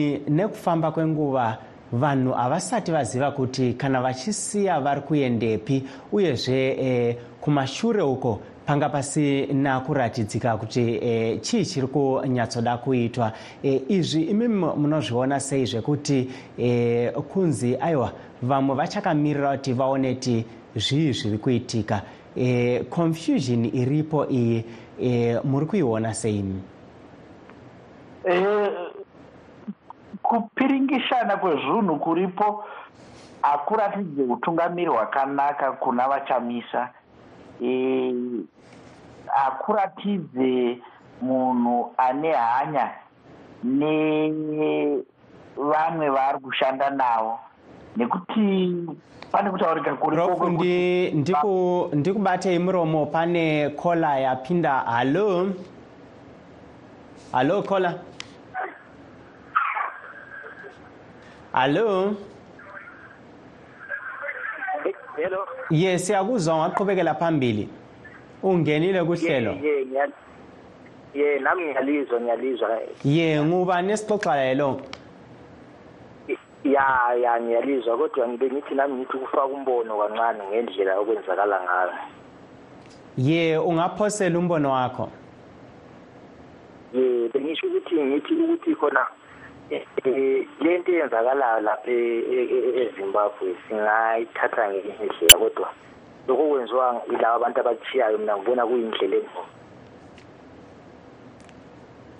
kwenguva 0.92 1.59
vanhu 1.92 2.32
havasati 2.32 2.92
vaziva 2.92 3.30
kuti 3.30 3.75
kana 3.75 4.00
vachisiya 4.00 4.80
vari 4.80 5.00
kuendepi 5.00 5.84
uyezve 6.12 6.70
eh, 6.80 7.16
kumashure 7.40 8.02
uko 8.02 8.40
panga 8.66 8.88
pasina 8.88 9.80
kuratidzika 9.80 10.56
kuti 10.56 10.99
eh, 11.02 11.40
chii 11.40 11.64
chiri 11.64 11.87
kunyatsoda 11.87 12.76
kuitwa. 12.78 13.32
Eh, 13.62 13.80
izvi 13.88 14.22
imimi 14.22 14.66
munozviona 14.76 15.40
sei 15.40 15.66
zvekuti 15.66 16.30
eh, 16.58 17.12
kunzi 17.12 17.76
aiwa 17.76 18.12
vamwe 18.42 18.76
vachakamirira 18.76 19.56
kuti 19.56 19.72
vaone 19.72 20.14
ti 20.14 20.44
zvii 20.76 21.12
zviri 21.12 21.38
kuitika. 21.38 22.02
Eh, 22.37 22.84
confusion 22.88 23.64
iripo 23.64 24.26
iyi 24.30 24.64
eh, 25.00 25.44
muri 25.44 25.66
kuiona 25.66 26.14
seimi 26.14 26.62
Eh, 28.25 28.70
kupiringishana 30.32 31.36
kwezvinhu 31.36 31.96
kuripo 31.96 32.64
hakuratidze 33.42 34.22
utungamiri 34.22 34.90
hwakanaka 34.90 35.72
kuna 35.72 36.08
vachamisa. 36.08 36.88
Hakuratidze 39.26 40.78
munhu 41.22 41.92
ane 41.96 42.32
hanya 42.32 42.90
nevamwe 43.64 44.40
vaari 46.10 46.38
kushanda 46.38 46.90
navo. 46.90 47.38
Nekuti 47.96 48.74
pane 49.32 49.50
kutaurika 49.50 49.94
kuripo 49.94 50.26
prof 50.26 50.38
kwekuti- 50.38 51.10
ndi- 51.10 51.20
ndiku- 51.20 51.88
ndikubatei 51.96 52.58
muromo 52.58 53.06
pane 53.06 53.68
kola 53.70 54.18
yapinda. 54.18 54.72
Halo? 54.72 55.48
Halo 57.32 57.62
kola 57.62 57.94
halo 61.52 62.14
Hello. 65.16 65.47
ye 65.71 65.99
siyakuzwa 65.99 66.54
ungaqhubekela 66.54 67.14
phambili 67.14 67.68
ungenile 68.42 69.04
kuhlelo 69.04 69.52
Ye 71.14 71.38
nami 71.38 71.62
ngiyalizwa 71.64 72.21
ngiyalizwa. 72.21 72.78
ye 73.04 73.42
ngubani 73.42 73.92
esixoxayo 73.92 74.54
lo 74.54 74.80
Ya 76.64 77.14
ya 77.23 77.40
ngiyalizwa 77.40 77.97
kodwa 77.99 78.28
ngibe 78.28 78.50
ngithi 78.50 78.75
nami 78.75 78.94
ngithi 78.94 79.16
ukufaka 79.16 79.44
umbono 79.47 79.99
kancane 79.99 80.44
ngendlela 80.49 80.99
okwenzakala 81.00 81.61
ngayo. 81.64 81.92
ye 83.18 83.59
ungaphosela 83.59 84.38
umbono 84.38 84.71
wakho 84.73 85.09
Ye 86.94 87.28
bengisho 87.28 87.66
ukuthi 87.66 87.94
ngithi 88.02 88.35
ukuthi 88.35 88.75
khona 88.75 89.06
lento 90.61 90.93
eyenzakalayo 90.93 91.61
lapha 91.61 91.91
e- 91.91 92.25
e- 92.37 92.49
e- 92.57 92.75
eZimbabwe 92.83 93.55
singayithatha 93.69 94.69
ngenye 94.71 94.95
indlela 95.00 95.38
kodwa 95.38 95.69
lokho 96.29 96.43
kwenziwa 96.49 97.02
yilabo 97.11 97.35
abantu 97.37 97.61
abachiyayo 97.61 98.19
mina 98.19 98.37
ngibona 98.37 98.67
kuyindlela 98.67 99.17
engcono. 99.17 99.47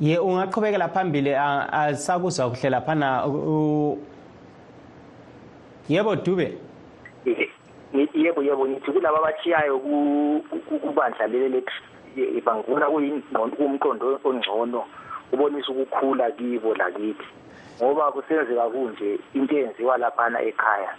ye 0.01 0.19
ungaqhubekela 0.19 0.89
phambili 0.89 1.35
asakuzwa 1.35 2.51
kuhle 2.51 2.71
laphana 2.71 3.23
yebo 5.89 6.17
dube? 6.17 6.59
Yebo 8.15 8.43
yebo 8.43 8.67
ngithi 8.67 8.91
kulabo 8.93 9.19
ku- 9.79 10.81
kubandla 10.81 11.27
lethi 11.27 11.73
bangibona 12.45 12.87
kuyingqondo 12.91 13.57
kumqondo 13.57 14.21
ongcono 14.25 14.85
ubonisa 15.33 15.73
ukukhula 15.73 16.31
kibo 16.33 16.75
lakithi. 16.75 17.42
Ngoba 17.83 18.13
kusenzeka 18.13 18.71
kunje 18.71 19.19
into 19.35 19.55
eyenziwa 19.57 19.99
laphana 19.99 20.39
ekhaya 20.43 20.95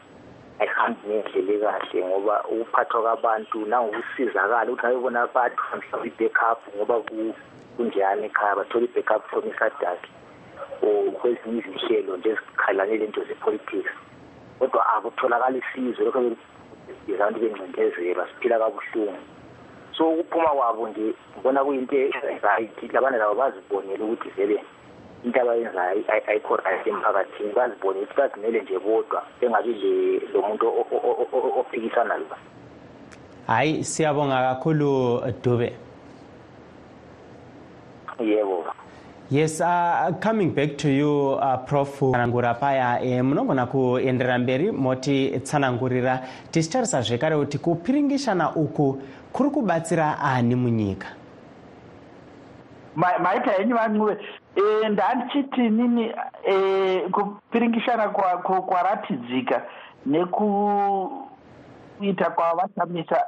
ayihambi 0.60 1.00
ngendlela 1.08 1.54
ekahle 1.56 2.00
ngoba 2.10 2.36
ukuphathwa 2.52 3.02
kwabantu 3.02 3.58
nangokusizakala 3.66 4.72
ukuthi 4.72 4.88
ayebona 4.88 5.28
bathwa 5.36 5.78
mhlawumbe 5.78 6.10
i-backup 6.12 6.60
ngoba 6.75 6.96
kunjani 7.75 8.25
ekhaya 8.28 8.56
bathola 8.60 8.86
i-backup 8.86 9.24
from 9.30 9.48
isadaki 9.48 10.12
or 10.84 11.12
kwezinye 11.20 11.60
izinhlelo 11.63 12.18
nje 12.18 12.30
ezikhalane 12.36 12.98
lento 12.98 13.22
ze-politics. 13.28 13.94
Kodwa 14.60 14.84
akutholakala 14.94 15.58
isizo 15.63 16.04
lokho 16.04 16.36
abantu 17.16 17.40
bencindezelwa 17.40 18.28
siphila 18.28 18.60
kabuhlungu. 18.60 19.24
So 19.96 20.10
ukuphuma 20.10 20.50
kwabo 20.50 20.90
nje 20.90 21.16
ngibona 21.32 21.63
kuyinto 21.63 21.96
right 22.44 22.94
labana 22.94 23.18
labo 23.18 23.36
bazibonele 23.36 24.04
ukuthi 24.04 24.30
vele 24.36 24.60
into 25.24 25.42
abayenzayo 25.42 26.03
ayikho 26.27 26.56
right 26.56 26.88
emphakathini 26.88 27.53
bazibonele 27.53 28.06
ukuthi 28.06 28.18
bazimele 28.18 28.62
nje 28.62 28.80
bodwa 28.80 29.24
bengabi 29.42 29.74
lo 30.34 30.42
muntu 30.42 30.65
ophikisana 31.60 32.18
lo 32.18 32.25
hayi 33.48 33.84
siyabonga 33.84 34.56
kakhulu 34.56 35.22
dube 35.44 35.74
yebo 38.20 38.65
yes 39.32 39.62
uh, 39.62 40.12
coming 40.20 40.53
back 40.53 40.77
to 40.77 40.89
you 40.89 41.32
uh, 41.32 41.58
prof 41.65 41.98
tsanangura 41.98 42.53
paya 42.53 43.01
e, 43.01 43.22
munogona 43.22 43.65
kuenderera 43.65 44.39
mberi 44.39 44.72
moti 44.72 45.39
tsanangurira 45.39 46.20
tichitarisa 46.51 47.01
zvekare 47.01 47.38
kuti 47.38 47.58
kupiringishana 47.58 48.56
uku 48.56 49.01
kuri 49.34 49.50
kubatsira 49.50 50.20
ani 50.20 50.56
munyika 50.56 51.08
maita 52.96 53.51
henyu 53.51 53.75
vancuve 53.75 54.18
e, 54.56 54.90
ndandichiti 54.90 55.70
nini 55.70 56.14
e, 56.46 57.00
kupiringishana 57.12 58.10
kwaratidzika 58.68 59.62
nekuita 60.06 60.30
kwavashamisa 62.36 63.26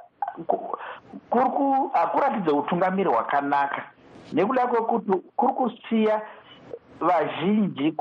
hakuratidze 1.94 2.51
utungamiri 2.51 3.10
hwakanaka. 3.10 3.84
Nekuda 4.34 4.67
kwekuti 4.67 5.12
kuri 5.36 5.53
kusiya 5.53 6.22
vazhinji 7.00 7.91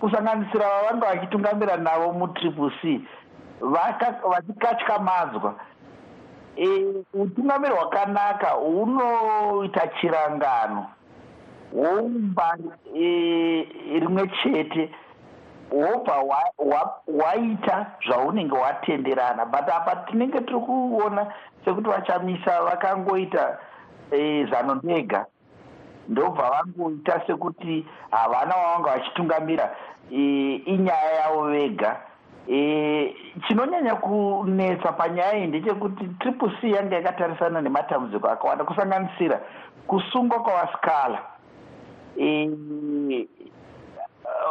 kusanganisira 0.00 0.68
vavanga 0.68 1.06
vachitungamira 1.06 1.76
navo 1.76 2.12
mutriple 2.12 2.70
c 2.82 3.00
vachikatyamadzwa 4.30 5.54
e, 6.56 6.84
utungamiri 7.14 7.74
hwakanaka 7.74 8.46
hunoita 8.50 9.86
chirangano 10.00 10.86
hwoumba 11.74 12.58
e, 12.94 13.98
rimwe 14.00 14.30
chete 14.42 14.90
hwobva 15.70 16.14
hwaita 17.06 17.86
zvaunenge 18.06 18.56
hwatenderana 18.56 19.44
but 19.44 19.68
apa 19.68 19.96
tinenge 19.96 20.40
tiri 20.40 20.60
kuona 20.60 21.26
sekuti 21.64 21.88
vachamisa 21.88 22.62
vakangoita 22.62 23.58
e, 24.10 24.46
zano 24.46 24.74
ndega 24.74 25.26
ndobva 26.08 26.50
vangoita 26.50 27.22
sekuti 27.26 27.86
havana 28.10 28.54
vavanga 28.54 28.90
vachitungamira 28.90 29.76
e, 30.12 30.54
inyaya 30.54 31.12
yavo 31.12 31.42
vega. 31.42 31.96
E, 32.50 33.16
chinonyanya 33.48 33.94
kunetsa 33.94 34.92
panyaya 34.92 35.36
iyi 35.38 35.46
ndechekuti 35.46 36.08
triple 36.20 36.52
c 36.60 36.70
yanga 36.70 36.96
yakatarisana 36.96 37.60
nematambudziko 37.60 38.28
akawanda 38.28 38.64
kusanganisira 38.64 39.40
kusungwa 39.86 40.42
kwavasikala 40.42 41.33
e, 42.18 43.28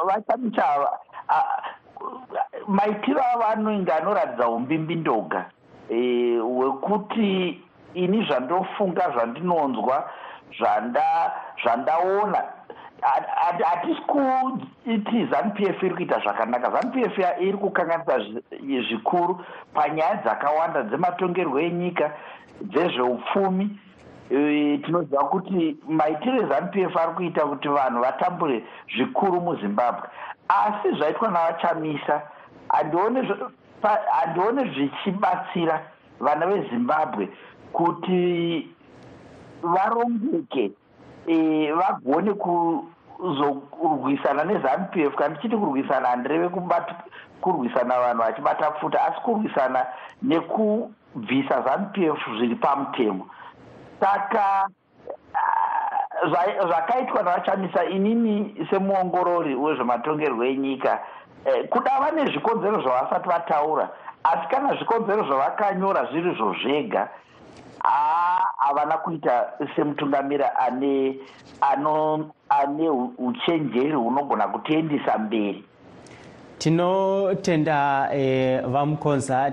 vachamisa 0.06 0.64
maitiro 2.68 3.22
avanenge 3.34 3.92
anoratidza 3.92 4.50
umbimbi 4.50 4.96
ndoga. 4.96 5.46
Hwekuti 6.42 7.50
e, 7.50 7.60
ini 7.94 8.26
zvandofunga 8.26 9.12
zvandinonzwa 9.12 10.10
zvandaona. 11.64 12.44
Hatisi 13.64 14.02
kuti 14.02 15.26
zanup 15.26 15.60
f 15.60 15.84
iri 15.84 15.96
kuita 15.96 16.20
zvakanaka. 16.20 16.72
Zanup 16.72 16.96
f 16.96 17.18
iri 17.40 17.58
kukanganisa 17.58 18.20
zvikuru 18.88 19.46
panyaya 19.74 20.16
dzakawanda 20.16 20.84
dzematongerwo 20.84 21.60
enyika 21.60 22.12
dzezveupfumi 22.62 23.80
tinoziva 24.30 25.24
kuti 25.24 25.78
maitiro 25.88 26.44
ezanup 26.44 26.76
f 26.76 26.98
ari 26.98 27.14
kuita 27.14 27.46
kuti 27.46 27.68
vanhu 27.68 28.02
vatambure 28.02 28.64
zvikuru 28.96 29.42
muzimbabwe. 29.42 30.10
Asi 30.48 30.98
zvaitwa 30.98 31.32
navachamisa 31.32 32.22
handione 34.12 34.74
zvichibatsira 34.74 35.82
vana 36.20 36.48
vezimbabwe 36.48 37.30
kuti 37.74 38.68
varongeke 39.62 40.72
e, 41.28 41.72
vagone 41.72 42.34
kuzorwisana 42.34 44.44
nezanup 44.44 44.96
f. 44.96 45.16
Kana 45.16 45.36
tichiti 45.36 45.58
kurwisana 45.58 46.08
handireve 46.08 46.50
kurwisana 47.42 48.00
vanhu 48.00 48.24
vachibata 48.24 48.72
pfuta 48.72 49.06
asi 49.06 49.22
kurwisana 49.22 49.86
nekubvisa 50.22 51.62
zanup 51.62 51.98
f 51.98 52.20
zviri 52.38 52.56
pamutemo 52.56 53.28
saka 54.00 54.70
zvakaitwa 56.68 57.24
navachamisa 57.24 57.86
inini 57.86 58.68
semuongorori 58.70 59.56
wezvematongerwo 59.56 60.44
enyika. 60.44 61.00
Kudava 61.70 62.12
nezvikonzero 62.12 62.82
zvavasati 62.82 63.30
vataura 63.30 63.90
asi 64.24 64.48
kana 64.48 64.76
zvikonzero 64.76 65.24
zvavakanyora 65.24 66.06
zviri 66.12 66.36
zvo 66.36 66.56
zvega 66.64 67.10
havana 68.58 68.98
kuita 68.98 69.54
semutungamira 69.76 70.60
ane 70.60 71.16
ane 72.50 72.90
uchenjeri 73.18 73.92
hunogona 73.92 74.48
kutiendisa 74.48 75.18
mberi. 75.18 75.64
Tinotenda 76.58 78.10
e, 78.14 78.62
vamukonza 78.62 79.52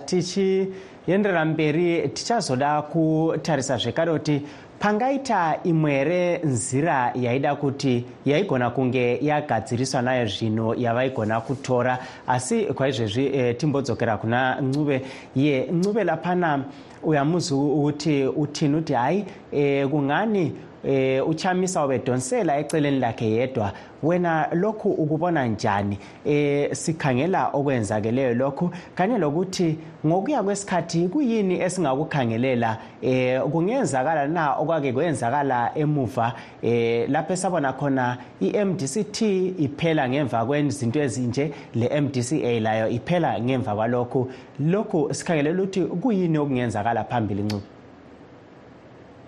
tichienderera 1.11 1.45
mberi 1.45 2.09
tichazoda 2.09 2.83
kutarisa 2.83 3.77
zvekare 3.77 4.13
kuti 4.13 4.43
pangaita 4.79 5.59
imwere 5.65 6.39
nzira 6.45 7.13
yaida 7.15 7.55
kuti 7.55 8.05
yaigona 8.25 8.71
kunge 8.71 9.19
yagadziriswa 9.23 10.03
nayo 10.03 10.27
zvino 10.27 10.75
yavaigona 10.75 11.41
kutora. 11.41 11.99
Asi 12.27 12.65
kwaizvezvi 12.65 13.27
e, 13.27 13.55
timbodzokera 13.55 14.17
kuna 14.17 14.61
ncuve 14.61 15.03
ye 15.37 15.67
ncuve 15.73 16.05
lapana 16.05 16.65
uyamuzi 17.03 17.55
ukuthi 17.55 18.25
uthini 18.25 18.77
uthi 18.77 18.93
hayi 18.93 19.25
eh 19.53 19.89
kungani 19.89 20.53
eh 20.85 21.29
uchamisa 21.29 21.85
ubedonsela 21.85 22.59
eceleni 22.59 22.99
lakhe 22.99 23.31
yedwa. 23.31 23.73
Wena 24.03 24.49
lokhu 24.53 24.91
ukubona 24.91 25.47
njani? 25.47 25.99
Eh 26.25 26.73
sikhangela 26.73 27.49
okwenzakeleyo 27.53 28.35
lokhu. 28.35 28.71
Kanye 28.95 29.19
lokuthi 29.19 29.79
ngokuya 30.07 30.43
kwesikhathi 30.43 31.09
kuyini 31.09 31.61
esingakukhangelela? 31.61 32.79
Eh 33.03 33.43
kungenzakala 33.43 34.27
na? 34.27 34.55
Okwake 34.55 34.93
kwenzakala 34.93 35.73
emuva? 35.75 36.33
Eh 36.63 37.09
lapho 37.11 37.33
esabona 37.33 37.73
khona 37.73 38.17
iMDCT 38.41 39.23
iphela 39.59 40.09
ngemva 40.09 40.45
kwezinto 40.45 41.01
ezinje 41.01 41.53
leMDCA 41.75 42.61
layo 42.61 42.89
iphela 42.89 43.41
ngemva 43.41 43.75
kwalokhu. 43.75 44.31
Lokhu 44.61 45.15
sikhangelela 45.15 45.63
ukuthi 45.63 45.81
kuyini 45.81 46.39
okungenzakala 46.39 47.05
phambili 47.05 47.43
ncube? 47.43 47.80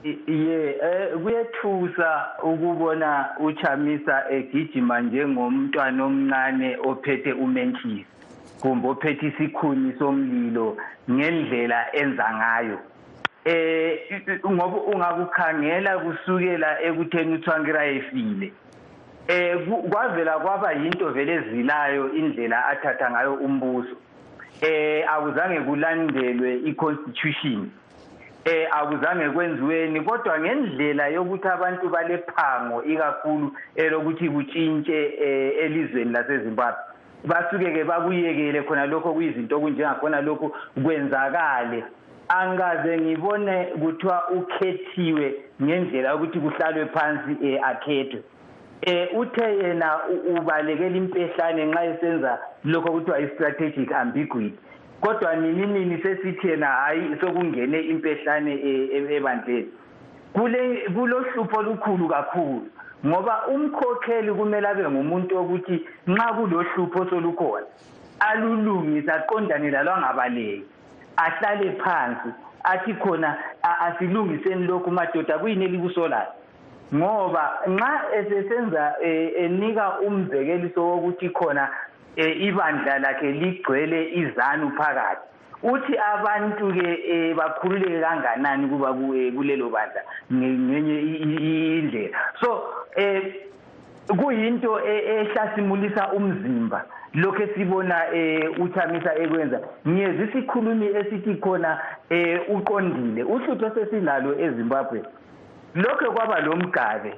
Ye 0.05 0.77
eh 0.83 1.15
kuyethusa 1.23 2.27
ukubona 2.43 3.29
uchamisa 3.39 4.25
egijima 4.31 5.01
njengomntwana 5.01 6.05
omncane 6.05 6.77
ophethe 6.85 7.33
umentshisi 7.33 8.07
kumbe 8.61 8.89
ophethe 8.89 9.27
isikhuni 9.27 9.93
somlilo 9.99 10.77
ngendlela 11.11 11.95
enza 11.95 12.27
ngayo. 12.35 12.79
Eh 13.45 13.99
ngoba 14.47 14.77
ungakukhangela 14.77 15.99
kusukela 15.99 16.83
ekutheni 16.83 17.35
uthwangira 17.35 17.87
efile 17.87 18.53
eh 19.29 19.57
kwavela 19.91 20.39
kwaba 20.39 20.73
yinto 20.73 21.11
vele 21.11 21.33
ezilayo 21.35 22.13
indlela 22.15 22.67
athatha 22.67 23.11
ngayo 23.11 23.35
umbuso. 23.35 23.97
Eh 24.61 25.05
akuzange 25.13 25.61
kulandelwe 25.61 26.59
iconstitution. 26.71 27.71
Eh 28.45 28.69
akuzange 28.71 29.31
kwenziweni 29.31 30.01
kodwa 30.01 30.41
ngendlela 30.41 31.07
yokuthi 31.09 31.49
abantu 31.49 31.89
balephango 31.89 32.85
ikakhulu 32.85 33.53
elokuthi 33.77 34.31
kutshintshe 34.31 35.05
elizweni 35.65 36.13
laseZimbabwe. 36.13 36.81
Basuke 37.25 37.73
ke 37.73 37.85
bakuyekele 37.85 38.63
khona 38.63 38.87
lokho 38.87 39.13
kuyizinto 39.13 39.57
okunjengakhona 39.57 40.21
lokho 40.21 40.53
kwenzakale. 40.83 41.85
Angaze 42.29 42.99
ngibone 42.99 43.65
kuthiwa 43.65 44.31
ukhethiwe 44.31 45.35
ngendlela 45.63 46.11
yokuthi 46.11 46.39
kuhlalwe 46.41 46.87
phansi 46.87 47.59
akhethwe. 47.59 48.23
Eh 48.83 49.09
uthe 49.15 49.57
yena 49.57 49.99
ubalekela 50.39 50.97
impehlane 50.97 51.65
nxa 51.65 51.85
esenza 51.85 52.39
lokho 52.65 52.93
kuthiwa 52.93 53.21
i-strategic 53.21 53.93
ambiguity. 53.93 54.59
Kodwa 55.03 55.37
nini 55.37 55.67
nini 55.67 56.03
sesithi 56.03 56.49
yena 56.49 56.67
hayi 56.67 57.17
sokungene 57.21 57.81
impehlane 57.81 58.53
ebandleni. 59.17 59.69
Kule 60.33 60.77
kulohlupho 60.95 61.59
olukhulu 61.59 62.09
kakhulu 62.09 62.67
ngoba 63.07 63.47
umkhokheli 63.47 64.33
kumele 64.33 64.69
abe 64.69 64.89
ngumuntu 64.89 65.37
wokuthi 65.37 65.87
nxa 66.07 66.33
kulohlupho 66.37 67.11
solukhona 67.11 67.67
alulungise 68.21 69.13
aqondane 69.13 69.71
lalwangabaleki 69.71 70.65
ahlale 71.17 71.73
phansi 71.73 72.31
athi 72.65 72.95
khona 72.95 73.37
asilungiseni 73.63 74.67
lokhu 74.67 74.91
madoda 74.91 75.39
kuyini 75.39 75.65
elikusolayo 75.65 76.33
ngoba 76.95 77.59
nxa 77.69 78.01
esesenza 78.19 78.95
e, 79.03 79.33
enika 79.45 80.01
umzekeliso 80.01 80.89
wokuthi 80.89 81.29
khona 81.31 81.69
e, 81.69 81.92
ibandla 82.17 82.99
lakhe 82.99 83.33
ligcwele 83.33 84.13
izanu 84.15 84.71
phakathi. 84.77 85.27
Uthi 85.63 85.95
abantu 86.15 86.73
ke 86.73 86.87
e, 87.07 87.35
bakhululeke 87.35 88.01
kanganani 88.01 88.69
kuba 88.69 88.93
kulelo 88.93 89.71
bandla? 89.71 90.03
Ngenye 90.33 91.01
indlela. 91.79 92.19
So 92.41 92.65
kuyinto 94.09 94.81
ehlasimulisa 94.81 96.13
umzimba. 96.13 96.85
Lokho 97.15 97.43
esibona 97.43 98.15
eh 98.15 98.61
uthamisa 98.61 99.15
ekwenza 99.15 99.61
ngiyeza 99.89 100.25
isikhulumi 100.25 100.87
esithi 100.87 101.35
khona 101.35 101.79
eh 102.11 102.41
uqondile. 102.49 103.23
Uhlupho 103.23 103.71
sesinalo 103.75 104.41
eZimbabwe. 104.41 105.03
Lokho 105.75 106.13
kwaba 106.13 106.41
lomgabe 106.41 107.15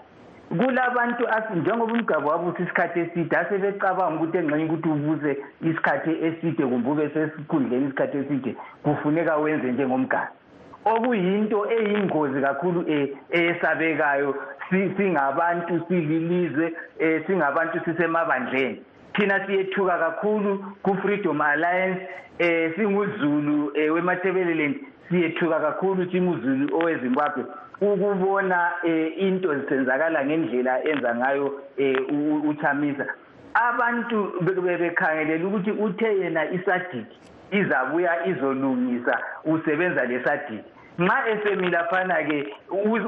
kulabantu 0.59 1.25
njengoba 1.57 1.93
umgabo 1.93 2.29
wabuthi 2.29 2.63
isikhathi 2.63 3.01
eside 3.01 3.37
asebecabanga 3.37 4.17
ukuthi 4.17 4.39
engxenye 4.39 4.65
ukuthi 4.65 4.89
ubuze 4.89 5.33
isikhathi 5.63 6.11
eside 6.27 6.63
kumbe 6.67 6.91
ube 6.91 7.09
sesikhundleni 7.15 7.87
isikhathi 7.87 8.17
eside 8.19 8.57
kufuneka 8.83 9.37
wenze 9.37 9.73
njengomgabe 9.73 10.29
okuyinto 10.85 11.59
eyingozi 11.71 12.41
kakhulu 12.41 12.85
eyesabekayo 13.31 14.35
singabantu 14.97 15.85
sililizwe 15.89 16.73
singabantu 17.27 17.81
sisemabandleni. 17.85 18.83
Thina 19.15 19.47
siyethuka 19.47 19.99
kakhulu 19.99 20.65
ku-freedom 20.83 21.41
alliance 21.41 22.01
eh 22.39 22.73
singuzulu 22.77 23.73
eh, 23.75 23.95
wemathebeleland 23.95 24.77
siyethuka 25.09 25.61
kakhulu 25.61 26.11
singuzulu 26.11 26.77
owezimbabwe. 26.77 27.45
Ukubona 27.81 28.73
eh, 28.85 29.19
into 29.19 29.55
zisenzakala 29.55 30.25
ngendlela 30.25 30.85
enza 30.85 31.15
ngayo 31.15 31.61
eh, 31.77 31.99
uthamisa 32.49 33.07
abantu 33.55 34.33
bebekhangelela 34.41 35.47
ukuthi 35.47 35.71
uthe 35.71 36.19
yena 36.19 36.51
isadiki 36.51 37.19
izabuya 37.51 38.27
izolungisa 38.27 39.19
usebenza 39.45 40.05
lesadiki. 40.05 40.71
Nxa 40.99 41.29
esemilaphana-ke 41.29 42.55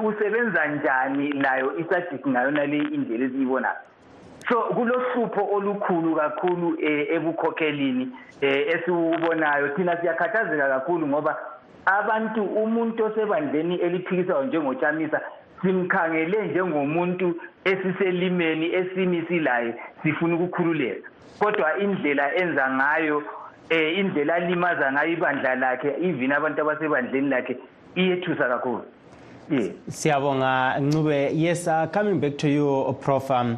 usebenza 0.05 0.67
njani 0.67 1.33
layo 1.33 1.79
isadiki 1.79 2.29
ngayona 2.29 2.67
le 2.67 2.79
indlela 2.79 3.25
esiyibonayo 3.25 3.77
so 4.49 4.57
kulohlupho 4.63 5.49
olukhulu 5.55 6.15
kakhulu 6.17 6.79
eh, 6.81 7.09
ebukhokhelini 7.11 8.09
eh, 8.41 8.69
esiwubonayo. 8.75 9.69
Thina 9.69 9.97
siyakhathazeka 10.01 10.69
kakhulu 10.69 11.07
ngoba 11.07 11.37
abantu 11.87 12.43
umuntu 12.45 13.05
osebandleni 13.05 13.75
eliphikisayo 13.75 14.45
njengochamisa 14.45 15.21
simkhangele 15.63 16.47
njengomuntu 16.47 17.35
esiselimeni 17.65 18.75
esimisilayo 18.75 19.75
sifuna 20.03 20.35
ukukhululeka. 20.35 21.11
Kodwa 21.39 21.79
indlela 21.79 22.35
enza 22.35 22.71
ngayo 22.71 23.23
eh 23.71 23.99
indlela 23.99 24.35
alimaza 24.35 24.93
ngayo 24.93 25.13
ibandla 25.13 25.55
lakhe 25.55 25.89
even 26.03 26.33
abantu 26.33 26.61
abasebandleni 26.61 27.29
lakhe 27.29 27.57
iyethusa 27.95 28.49
kakhulu. 28.49 28.85
Yeah 29.51 29.71
siyabonga 29.89 30.79
ncube. 30.81 31.31
Yes 31.35 31.67
uh, 31.67 31.87
coming 31.93 32.21
back 32.21 32.37
to 32.37 32.49
you 32.49 32.97
prof 33.01 33.31
um, 33.31 33.57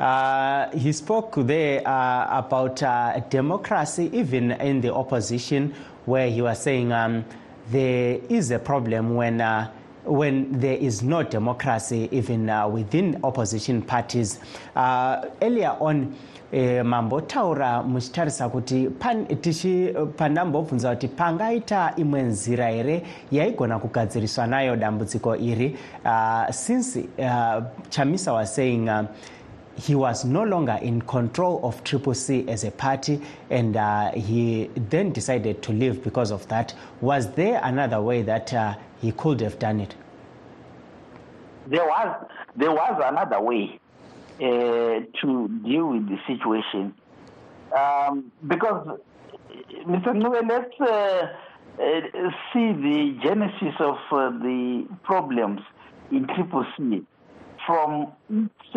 Uh, 0.00 0.68
he 0.76 0.92
spoke 0.92 1.36
there 1.46 1.80
uh, 1.86 2.26
about 2.38 2.82
uh, 2.82 3.20
democracy, 3.30 4.10
even 4.12 4.50
in 4.50 4.80
the 4.80 4.92
opposition, 4.92 5.72
where 6.04 6.28
he 6.28 6.42
was 6.42 6.60
saying 6.60 6.92
um, 6.92 7.24
there 7.70 8.20
is 8.28 8.50
a 8.50 8.58
problem 8.58 9.14
when, 9.16 9.40
uh, 9.40 9.70
when 10.04 10.60
there 10.60 10.76
is 10.76 11.02
no 11.02 11.22
democracy, 11.22 12.08
even 12.12 12.48
uh, 12.50 12.68
within 12.68 13.20
opposition 13.24 13.82
parties. 13.82 14.38
Uh, 14.76 15.26
earlier 15.42 15.76
on, 15.80 16.14
E, 16.52 16.82
mambo 16.82 17.20
taura 17.20 17.82
muchitarisa 17.82 18.48
kuti 18.48 18.88
pandambobvunza 20.16 20.90
kuti 20.90 21.08
pangaita 21.08 21.92
imwe 21.96 22.22
nzira 22.22 22.68
here 22.68 23.02
yaigona 23.32 23.78
kugadziriswa 23.78 24.46
nayo 24.46 24.76
dambudziko 24.76 25.36
iri 25.36 25.76
uh, 26.04 26.50
since 26.50 26.96
uh, 27.18 27.62
chamisa 27.90 28.32
was 28.32 28.54
saying 28.54 28.88
uh, 28.88 29.02
he 29.76 29.94
was 29.94 30.24
no 30.24 30.42
longer 30.42 30.78
in 30.80 31.02
control 31.02 31.60
of 31.62 31.82
Triple 31.84 32.14
C 32.14 32.48
as 32.48 32.64
a 32.64 32.70
party, 32.70 33.20
and 33.50 33.76
uh, 33.76 34.12
he 34.12 34.70
then 34.74 35.12
decided 35.12 35.62
to 35.62 35.72
leave 35.72 36.02
because 36.02 36.30
of 36.30 36.46
that. 36.48 36.74
Was 37.00 37.32
there 37.32 37.60
another 37.62 38.00
way 38.00 38.22
that 38.22 38.52
uh, 38.52 38.76
he 39.00 39.12
could 39.12 39.40
have 39.40 39.58
done 39.58 39.80
it? 39.80 39.94
There 41.66 41.84
was 41.84 42.26
there 42.56 42.70
was 42.70 43.02
another 43.04 43.40
way 43.40 43.80
uh, 44.36 44.40
to 44.40 45.48
deal 45.64 45.88
with 45.88 46.08
the 46.08 46.18
situation, 46.26 46.94
um, 47.76 48.30
because 48.46 48.98
Mr. 49.86 50.08
Ncube, 50.14 50.48
let's 50.48 50.80
uh, 50.80 51.26
uh, 51.78 52.30
see 52.52 52.72
the 52.72 53.18
genesis 53.22 53.74
of 53.80 53.96
uh, 54.12 54.30
the 54.30 54.86
problems 55.02 55.60
in 56.10 56.26
Triple 56.26 56.66
C 56.76 57.02
from 57.66 58.12
its 58.30 58.76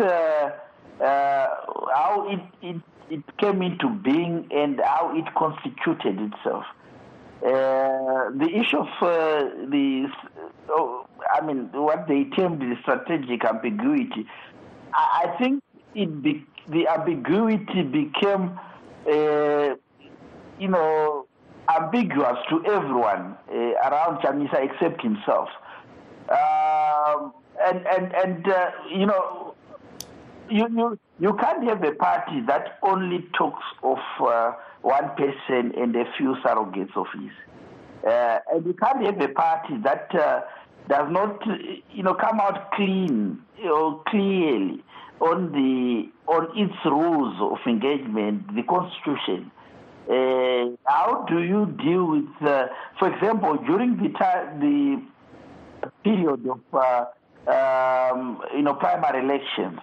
how 1.00 2.26
it, 2.28 2.40
it, 2.66 2.82
it 3.10 3.36
came 3.38 3.62
into 3.62 3.88
being 3.88 4.48
and 4.50 4.80
how 4.80 5.12
it 5.16 5.24
constituted 5.34 6.32
itself. 6.32 6.64
Uh, 7.44 8.30
the 8.36 8.50
issue 8.52 8.78
of 8.78 8.88
uh, 9.00 9.44
the, 9.70 10.10
oh, 10.70 11.06
I 11.32 11.40
mean, 11.40 11.70
what 11.72 12.08
they 12.08 12.24
termed 12.24 12.60
the 12.60 12.74
strategic 12.82 13.44
ambiguity, 13.44 14.26
I, 14.92 15.26
I 15.26 15.38
think 15.38 15.62
it 15.94 16.20
be, 16.22 16.44
the 16.68 16.88
ambiguity 16.88 17.82
became, 17.82 18.58
uh, 19.08 19.76
you 20.58 20.68
know, 20.68 21.26
ambiguous 21.68 22.38
to 22.50 22.64
everyone 22.66 23.36
uh, 23.48 23.54
around 23.54 24.20
Chamisa 24.20 24.68
except 24.70 25.00
himself. 25.02 25.48
Um, 26.28 27.32
and 27.64 27.86
and 27.86 28.12
and 28.14 28.48
uh, 28.48 28.70
you 28.90 29.06
know 29.06 29.47
you, 30.50 30.66
you, 30.70 30.98
you 31.20 31.34
can't 31.34 31.64
have 31.64 31.82
a 31.82 31.92
party 31.92 32.40
that 32.46 32.78
only 32.82 33.26
talks 33.36 33.64
of 33.82 33.98
uh, 34.20 34.52
one 34.82 35.10
person 35.16 35.72
and 35.76 35.94
a 35.96 36.04
few 36.16 36.36
surrogates 36.44 36.96
of 36.96 37.06
his. 37.14 37.30
Uh, 38.06 38.38
and 38.52 38.64
you 38.66 38.74
can't 38.74 39.04
have 39.04 39.20
a 39.20 39.28
party 39.28 39.76
that 39.82 40.08
uh, 40.14 40.40
does 40.88 41.10
not, 41.10 41.40
you 41.92 42.02
know, 42.02 42.14
come 42.14 42.40
out 42.40 42.72
clean 42.72 43.38
or 43.64 44.02
clearly 44.08 44.82
on 45.20 45.50
the 45.52 46.08
on 46.32 46.46
its 46.56 46.74
rules 46.84 47.34
of 47.40 47.58
engagement, 47.66 48.54
the 48.54 48.62
constitution. 48.62 49.50
Uh, 50.08 50.76
how 50.86 51.26
do 51.28 51.42
you 51.42 51.66
deal 51.82 52.06
with, 52.06 52.48
uh, 52.48 52.66
for 52.98 53.12
example, 53.12 53.56
during 53.66 53.96
the 53.96 54.08
the 54.60 55.02
period 56.02 56.48
of, 56.48 56.60
uh, 56.72 57.04
um, 57.50 58.40
you 58.54 58.62
know, 58.62 58.74
primary 58.74 59.22
elections? 59.22 59.80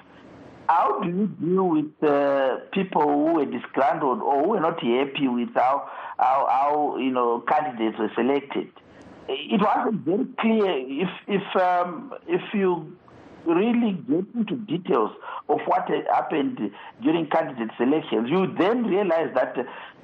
How 0.68 1.00
do 1.02 1.10
you 1.10 1.28
deal 1.28 1.70
with 1.70 2.04
uh, 2.04 2.58
people 2.74 3.02
who 3.02 3.34
were 3.34 3.46
disgruntled 3.46 4.22
or 4.22 4.44
who 4.44 4.50
were 4.50 4.60
not 4.60 4.82
happy 4.82 5.28
with 5.28 5.50
how, 5.54 5.90
how, 6.18 6.48
how 6.50 6.98
you 6.98 7.12
know 7.12 7.44
candidates 7.48 7.98
were 8.00 8.12
selected? 8.16 8.70
It 9.28 9.62
wasn't 9.62 10.02
very 10.02 10.26
clear 10.40 10.78
if 10.78 11.10
if 11.28 11.62
um, 11.62 12.14
if 12.28 12.42
you 12.54 12.96
really 13.46 13.94
get 13.94 14.26
into 14.36 14.56
details 14.56 15.12
of 15.50 15.60
what 15.66 15.88
happened 16.12 16.72
during 17.02 17.28
candidate 17.28 17.70
selections, 17.78 18.30
you 18.30 18.54
then 18.58 18.84
realize 18.86 19.34
that 19.36 19.56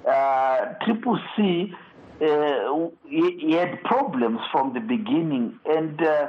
uh, 0.07 0.73
Triple 0.85 1.19
C 1.35 1.73
uh, 2.21 2.89
had 3.57 3.83
problems 3.83 4.39
from 4.51 4.73
the 4.73 4.79
beginning 4.79 5.59
and. 5.65 6.01
Uh, 6.01 6.27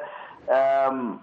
um, 0.51 1.23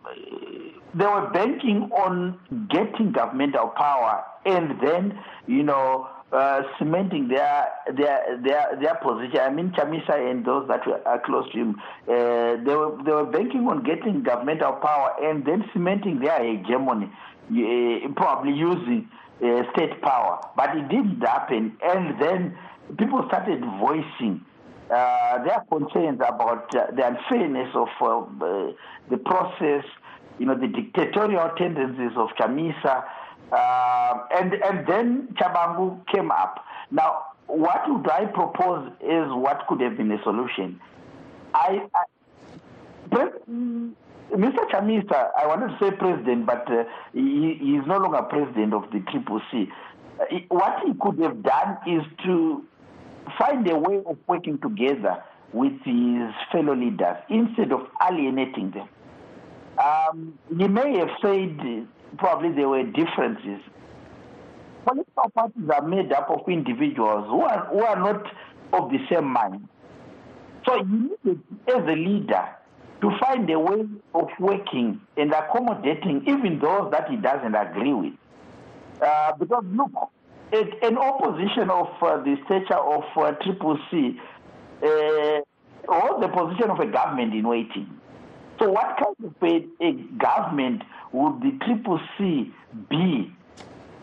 they 0.93 1.05
were 1.05 1.29
banking 1.31 1.89
on 1.91 2.39
getting 2.69 3.11
governmental 3.11 3.67
power 3.67 4.23
and 4.45 4.79
then, 4.81 5.19
you 5.47 5.63
know, 5.63 6.09
uh, 6.31 6.61
cementing 6.77 7.27
their 7.27 7.69
their 7.97 8.39
their 8.43 8.77
their 8.79 8.95
position. 8.95 9.39
I 9.39 9.49
mean, 9.49 9.71
Chamisa 9.71 10.13
and 10.29 10.45
those 10.45 10.67
that 10.67 10.85
were 10.85 11.01
are 11.07 11.19
close 11.19 11.51
to 11.51 11.57
him, 11.57 11.75
uh, 12.07 12.63
they 12.63 12.75
were 12.75 12.95
they 13.03 13.11
were 13.11 13.25
banking 13.25 13.67
on 13.67 13.83
getting 13.83 14.23
governmental 14.23 14.73
power 14.73 15.15
and 15.21 15.45
then 15.45 15.65
cementing 15.73 16.19
their 16.19 16.43
hegemony, 16.43 17.09
uh, 17.51 18.07
probably 18.15 18.53
using 18.53 19.09
uh, 19.43 19.63
state 19.73 20.01
power. 20.01 20.39
But 20.55 20.77
it 20.77 20.87
didn't 20.89 21.19
happen, 21.21 21.75
and 21.83 22.21
then 22.21 22.57
people 22.97 23.23
started 23.27 23.63
voicing 23.79 24.45
uh, 24.89 25.43
their 25.43 25.63
concerns 25.71 26.19
about 26.25 26.73
uh, 26.75 26.91
the 26.91 27.07
unfairness 27.07 27.69
of 27.75 27.89
uh, 28.01 28.71
the 29.09 29.17
process, 29.17 29.83
you 30.39 30.45
know, 30.45 30.55
the 30.55 30.67
dictatorial 30.67 31.49
tendencies 31.57 32.11
of 32.15 32.29
Chamisa, 32.39 33.03
uh, 33.51 34.13
and 34.37 34.53
and 34.53 34.87
then 34.87 35.27
Tshabangu 35.33 36.05
came 36.07 36.31
up. 36.31 36.65
Now, 36.91 37.25
what 37.47 37.81
would 37.89 38.09
I 38.09 38.25
propose 38.25 38.91
is 39.01 39.27
what 39.29 39.65
could 39.67 39.81
have 39.81 39.97
been 39.97 40.11
a 40.11 40.21
solution. 40.23 40.79
I, 41.53 41.87
I 41.93 42.05
Mr. 44.31 44.69
Chamisa, 44.69 45.31
I 45.37 45.47
wanted 45.47 45.69
to 45.69 45.77
say 45.79 45.91
president, 45.91 46.45
but 46.45 46.71
uh, 46.71 46.83
he, 47.13 47.57
he, 47.59 47.77
is 47.77 47.87
no 47.87 47.97
longer 47.97 48.21
president 48.23 48.73
of 48.73 48.83
the 48.91 48.99
Triple 49.11 49.41
C. 49.51 49.67
Uh, 50.19 50.25
what 50.49 50.79
he 50.85 50.93
could 51.01 51.17
have 51.19 51.41
done 51.41 51.77
is 51.87 52.03
to 52.25 52.63
find 53.37 53.69
a 53.69 53.77
way 53.77 54.01
of 54.05 54.17
working 54.27 54.59
together 54.59 55.23
with 55.53 55.73
his 55.83 56.31
fellow 56.51 56.75
leaders 56.75 57.17
instead 57.29 57.71
of 57.71 57.87
alienating 58.01 58.71
them. 58.71 58.87
Um, 59.83 60.37
he 60.57 60.67
may 60.67 60.97
have 60.97 61.09
said 61.21 61.87
probably 62.17 62.51
there 62.51 62.69
were 62.69 62.83
differences. 62.83 63.61
Political 64.85 65.29
parties 65.35 65.69
are 65.73 65.87
made 65.87 66.11
up 66.13 66.29
of 66.29 66.47
individuals 66.47 67.25
who 67.27 67.41
are, 67.41 67.65
who 67.65 67.83
are 67.83 67.95
not 67.95 68.25
of 68.73 68.89
the 68.91 68.99
same 69.11 69.25
mind. 69.25 69.67
So 70.65 70.75
you 70.75 71.17
need, 71.23 71.39
as 71.67 71.83
a 71.83 71.95
leader, 71.95 72.49
to 73.01 73.11
find 73.19 73.49
a 73.49 73.59
way 73.59 73.87
of 74.13 74.27
working 74.39 74.99
and 75.17 75.31
accommodating 75.31 76.23
even 76.27 76.59
those 76.59 76.91
that 76.91 77.09
he 77.09 77.15
doesn't 77.15 77.55
agree 77.55 77.93
with. 77.93 78.13
Uh, 79.01 79.33
because 79.37 79.63
look, 79.71 79.91
an 80.51 80.97
opposition 80.97 81.69
of 81.69 81.87
uh, 82.01 82.17
the 82.23 82.37
stature 82.45 82.73
of 82.75 83.03
uh, 83.15 83.31
Triple 83.43 83.77
C 83.91 84.19
uh, 84.81 85.41
was 85.87 86.21
the 86.21 86.27
position 86.27 86.69
of 86.71 86.79
a 86.79 86.87
government 86.87 87.33
in 87.33 87.47
waiting. 87.47 87.89
So, 88.59 88.69
what 88.71 88.97
kind 88.97 89.15
of 89.23 89.35
a, 89.41 89.85
a 89.85 89.91
government 90.17 90.83
would 91.11 91.41
the 91.41 91.57
Triple 91.65 91.99
C 92.17 92.51
be? 92.89 93.33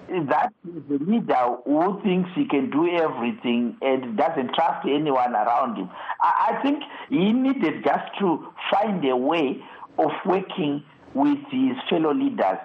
That 0.08 0.52
is 0.64 0.82
the 0.88 0.98
leader 1.04 1.56
who 1.64 2.00
thinks 2.02 2.30
he 2.36 2.44
can 2.46 2.70
do 2.70 2.88
everything 2.88 3.76
and 3.82 4.16
doesn't 4.16 4.54
trust 4.54 4.86
anyone 4.86 5.34
around 5.34 5.76
him. 5.76 5.90
I, 6.20 6.54
I 6.56 6.62
think 6.62 6.82
he 7.10 7.32
needed 7.32 7.82
just 7.84 8.16
to 8.20 8.46
find 8.70 9.04
a 9.04 9.16
way 9.16 9.60
of 9.98 10.12
working 10.24 10.84
with 11.12 11.38
his 11.50 11.76
fellow 11.90 12.14
leaders. 12.14 12.58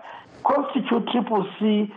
Constitute 0.43 1.07
Triple 1.11 1.49
C 1.59 1.91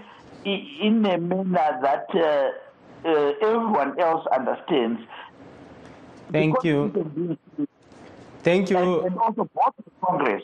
in 0.45 1.05
a 1.07 1.19
manner 1.19 1.79
that 1.83 2.07
uh, 2.15 3.09
uh, 3.09 3.33
everyone 3.43 3.99
else 4.01 4.27
understands. 4.33 5.01
Thank 6.33 6.65
you. 6.65 7.39
Thank 8.43 8.71
you. 8.71 8.79
And, 8.79 9.07
and 9.07 9.19
also 9.19 9.49
Congress. 10.05 10.43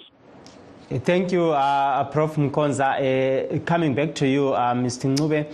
Thank 0.90 1.32
you, 1.32 1.50
uh, 1.50 2.04
Prof. 2.04 2.36
Mukonza. 2.36 2.98
Uh, 2.98 3.58
coming 3.60 3.94
back 3.94 4.14
to 4.16 4.26
you, 4.26 4.54
uh, 4.54 4.74
Mr. 4.74 5.14
Ncube, 5.14 5.52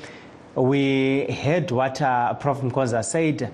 we 0.54 1.26
heard 1.30 1.70
what 1.70 2.00
uh, 2.00 2.34
Prof. 2.34 2.60
Mukonza 2.60 3.04
said. 3.04 3.52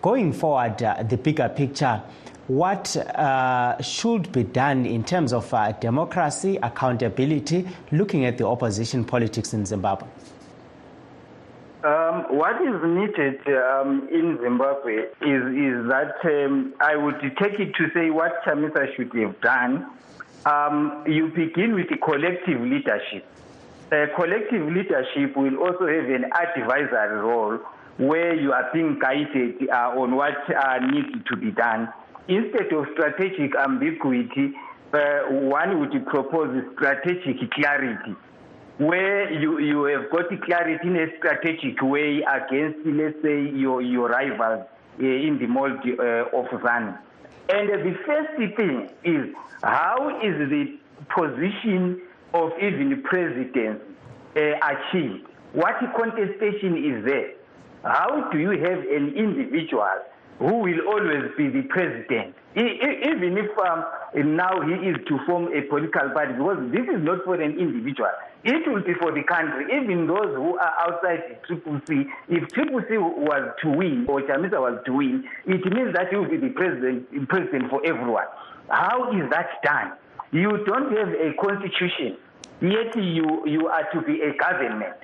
Going 0.00 0.32
forward, 0.32 0.80
uh, 0.82 1.02
the 1.02 1.16
bigger 1.16 1.48
picture, 1.48 2.00
what 2.46 2.96
uh, 2.96 3.82
should 3.82 4.30
be 4.30 4.44
done 4.44 4.86
in 4.86 5.02
terms 5.02 5.32
of 5.32 5.52
democracy, 5.80 6.56
accountability, 6.62 7.68
looking 7.90 8.24
at 8.24 8.38
the 8.38 8.46
opposition 8.46 9.04
politics 9.04 9.52
in 9.52 9.66
Zimbabwe? 9.66 10.06
Um, 11.84 12.36
what 12.36 12.60
is 12.60 12.74
needed 12.82 13.38
um, 13.46 14.08
in 14.10 14.36
Zimbabwe 14.42 14.96
is, 15.22 15.42
is 15.54 15.88
that 15.88 16.16
um, 16.24 16.74
I 16.80 16.96
would 16.96 17.20
take 17.20 17.60
it 17.60 17.72
to 17.76 17.90
say 17.94 18.10
what 18.10 18.42
Chamisa 18.44 18.96
should 18.96 19.14
have 19.14 19.40
done. 19.40 19.86
Um, 20.44 21.04
you 21.06 21.28
begin 21.28 21.76
with 21.76 21.88
the 21.88 21.96
collective 21.96 22.60
leadership. 22.62 23.24
Uh, 23.92 24.06
collective 24.16 24.66
leadership 24.66 25.36
will 25.36 25.56
also 25.58 25.86
have 25.86 26.10
an 26.10 26.24
advisory 26.34 27.20
role 27.20 27.58
where 27.96 28.34
you 28.34 28.52
are 28.52 28.68
being 28.72 28.98
guided 28.98 29.70
uh, 29.70 29.94
on 29.94 30.16
what 30.16 30.34
uh, 30.50 30.78
needs 30.80 31.24
to 31.28 31.36
be 31.36 31.52
done. 31.52 31.92
Instead 32.26 32.72
of 32.72 32.86
strategic 32.92 33.54
ambiguity, 33.54 34.52
uh, 34.92 35.20
one 35.30 35.78
would 35.78 36.06
propose 36.06 36.64
strategic 36.74 37.52
clarity 37.52 38.16
where 38.78 39.32
you, 39.32 39.58
you 39.58 39.84
have 39.84 40.10
got 40.10 40.26
clarity 40.42 40.86
in 40.86 40.96
a 40.96 41.06
strategic 41.18 41.82
way 41.82 42.22
against, 42.22 42.78
let's 42.86 43.20
say, 43.22 43.50
your, 43.50 43.82
your 43.82 44.08
rivals 44.08 44.66
uh, 45.00 45.04
in 45.04 45.38
the 45.38 45.46
mold 45.46 45.78
uh, 45.84 46.38
of 46.38 46.46
ZANU. 46.46 46.96
And 47.50 47.68
the 47.68 47.96
first 48.06 48.56
thing 48.56 48.90
is 49.04 49.34
how 49.62 50.20
is 50.22 50.48
the 50.48 50.78
position 51.14 52.00
of 52.34 52.52
even 52.62 53.02
presidents 53.02 53.82
uh, 54.36 54.40
achieved? 54.40 55.26
What 55.52 55.76
contestation 55.96 56.76
is 56.76 57.04
there? 57.04 57.32
How 57.82 58.28
do 58.30 58.38
you 58.38 58.50
have 58.50 58.80
an 58.80 59.14
individual 59.16 59.88
who 60.38 60.58
will 60.58 60.80
always 60.86 61.30
be 61.36 61.48
the 61.48 61.62
president? 61.68 62.34
Even 62.56 63.38
if 63.38 63.50
um, 63.58 63.84
now 64.36 64.60
he 64.62 64.74
is 64.88 64.96
to 65.06 65.18
form 65.26 65.48
a 65.54 65.62
political 65.62 66.10
party, 66.10 66.32
because 66.32 66.58
this 66.72 66.86
is 66.88 67.02
not 67.04 67.24
for 67.24 67.34
an 67.34 67.58
individual. 67.58 68.10
It 68.44 68.66
will 68.66 68.82
be 68.82 68.94
for 68.94 69.12
the 69.12 69.22
country, 69.24 69.66
even 69.74 70.06
those 70.06 70.34
who 70.34 70.58
are 70.58 70.74
outside 70.80 71.38
Triple 71.46 71.80
C. 71.86 72.04
If 72.28 72.48
Triple 72.52 72.80
C 72.88 72.98
was 72.98 73.54
to 73.62 73.68
win, 73.68 74.06
or 74.08 74.22
Chamisa 74.22 74.60
was 74.60 74.80
to 74.86 74.92
win, 74.92 75.24
it 75.46 75.64
means 75.72 75.92
that 75.94 76.08
he 76.10 76.16
will 76.16 76.30
be 76.30 76.36
the 76.36 76.50
president, 76.50 77.28
president 77.28 77.70
for 77.70 77.84
everyone. 77.84 78.26
How 78.68 79.12
is 79.12 79.28
that 79.30 79.62
done? 79.62 79.92
You 80.30 80.64
don't 80.66 80.96
have 80.96 81.08
a 81.08 81.34
constitution, 81.40 82.16
yet 82.60 82.94
you, 82.96 83.46
you 83.46 83.66
are 83.68 83.90
to 83.92 84.02
be 84.02 84.20
a 84.22 84.34
government. 84.36 84.94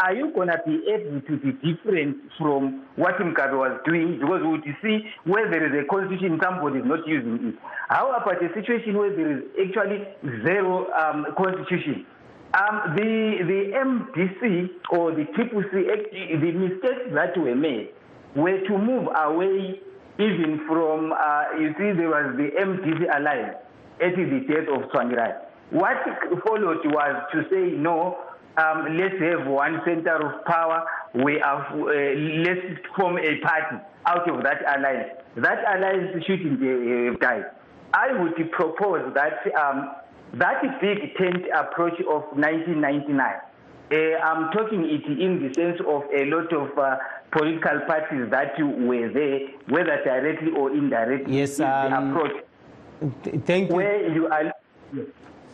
Are 0.00 0.14
you 0.14 0.30
going 0.32 0.46
to 0.48 0.60
be 0.64 0.78
able 0.94 1.20
to 1.22 1.36
be 1.38 1.52
different 1.58 2.18
from 2.38 2.86
what 2.94 3.18
Mugabe 3.18 3.58
was 3.58 3.80
doing? 3.84 4.18
Because 4.20 4.42
we 4.42 4.50
would 4.52 4.64
see 4.80 5.00
where 5.24 5.50
there 5.50 5.66
is 5.66 5.84
a 5.84 5.88
constitution, 5.88 6.38
somebody 6.42 6.78
is 6.78 6.86
not 6.86 7.06
using 7.06 7.48
it. 7.48 7.54
How 7.88 8.12
about 8.14 8.38
a 8.42 8.48
situation 8.54 8.96
where 8.96 9.10
there 9.10 9.38
is 9.38 9.44
actually 9.58 10.06
zero 10.46 10.86
um, 10.94 11.26
constitution? 11.36 12.06
Um, 12.54 12.94
the 12.94 13.42
the 13.42 13.60
MDC 13.74 14.68
or 14.90 15.10
the 15.12 15.24
Triple 15.34 15.64
C, 15.72 15.82
the 15.82 16.52
mistakes 16.52 17.10
that 17.12 17.36
were 17.36 17.56
made 17.56 17.90
were 18.36 18.60
to 18.68 18.78
move 18.78 19.08
away 19.16 19.80
even 20.18 20.60
from, 20.66 21.12
uh, 21.12 21.58
you 21.58 21.74
see, 21.78 21.92
there 21.94 22.10
was 22.10 22.34
the 22.36 22.50
MDC 22.54 23.18
alliance 23.18 23.56
at 24.00 24.14
the 24.14 24.46
death 24.46 24.68
of 24.74 24.90
Tsvangirai. 24.90 25.48
What 25.70 25.98
followed 26.46 26.84
was 26.86 27.22
to 27.32 27.42
say, 27.50 27.76
no, 27.76 28.16
um, 28.58 28.96
let's 28.96 29.14
have 29.20 29.46
one 29.46 29.80
center 29.84 30.16
of 30.16 30.44
power, 30.44 30.84
we 31.14 31.40
have, 31.42 31.72
uh, 31.72 31.86
let's 32.44 32.80
form 32.96 33.18
a 33.18 33.38
party 33.38 33.76
out 34.06 34.28
of 34.28 34.42
that 34.42 34.60
alliance. 34.76 35.10
That 35.36 35.58
alliance 35.74 36.24
shouldn't 36.26 36.60
have 36.60 37.20
died. 37.20 37.44
I 37.94 38.12
would 38.12 38.34
propose 38.52 39.14
that 39.14 39.38
um, 39.56 39.94
that 40.34 40.62
big 40.80 41.16
tent 41.16 41.46
approach 41.54 41.98
of 42.00 42.22
1999, 42.36 43.18
uh, 43.90 43.96
I'm 44.22 44.50
talking 44.52 44.84
it 44.84 45.06
in 45.06 45.42
the 45.42 45.54
sense 45.54 45.80
of 45.80 46.02
a 46.12 46.24
lot 46.26 46.52
of 46.52 46.78
uh, 46.78 46.96
political 47.30 47.80
parties 47.86 48.30
that 48.30 48.58
were 48.58 49.08
there, 49.08 49.48
whether 49.68 50.02
directly 50.04 50.50
or 50.52 50.70
indirectly. 50.70 51.38
Yes, 51.38 51.60
um, 51.60 51.90
the 51.90 52.10
approach. 52.10 52.44
Th- 53.24 53.40
thank 53.44 53.70
you. 53.70 53.76
Where 53.76 54.12
you 54.12 54.26
are. 54.26 54.52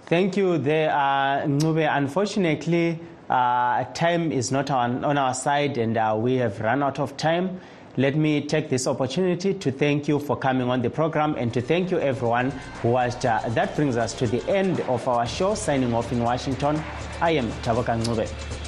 Thank 0.07 0.37
you, 0.37 0.59
there, 0.59 0.91
uh, 0.91 1.47
Ncube. 1.47 1.89
Unfortunately, 1.91 3.01
uh, 3.31 3.85
time 3.95 4.33
is 4.33 4.53
not 4.53 4.71
on, 4.71 5.03
on 5.03 5.17
our 5.17 5.33
side, 5.33 5.79
and 5.79 5.97
uh, 5.97 6.15
we 6.19 6.35
have 6.37 6.61
run 6.61 6.83
out 6.83 6.99
of 6.99 7.17
time. 7.17 7.59
Let 7.97 8.15
me 8.15 8.43
take 8.47 8.69
this 8.69 8.87
opportunity 8.87 9.55
to 9.55 9.73
thank 9.73 10.07
you 10.07 10.19
for 10.19 10.37
coming 10.37 10.69
on 10.69 10.83
the 10.83 10.91
program 10.91 11.37
and 11.39 11.55
to 11.55 11.63
thank 11.63 11.91
you 11.91 12.01
everyone 12.01 12.51
who 12.83 12.91
watched. 12.91 13.25
Uh, 13.25 13.41
that 13.51 13.75
brings 13.77 13.97
us 13.97 14.13
to 14.15 14.27
the 14.27 14.47
end 14.47 14.81
of 14.81 15.09
our 15.09 15.27
show. 15.27 15.55
Signing 15.55 15.95
off 15.95 16.13
in 16.13 16.23
Washington, 16.23 16.83
I 17.23 17.31
am 17.31 17.51
Taboka 17.63 17.99
Ncube. 17.99 18.64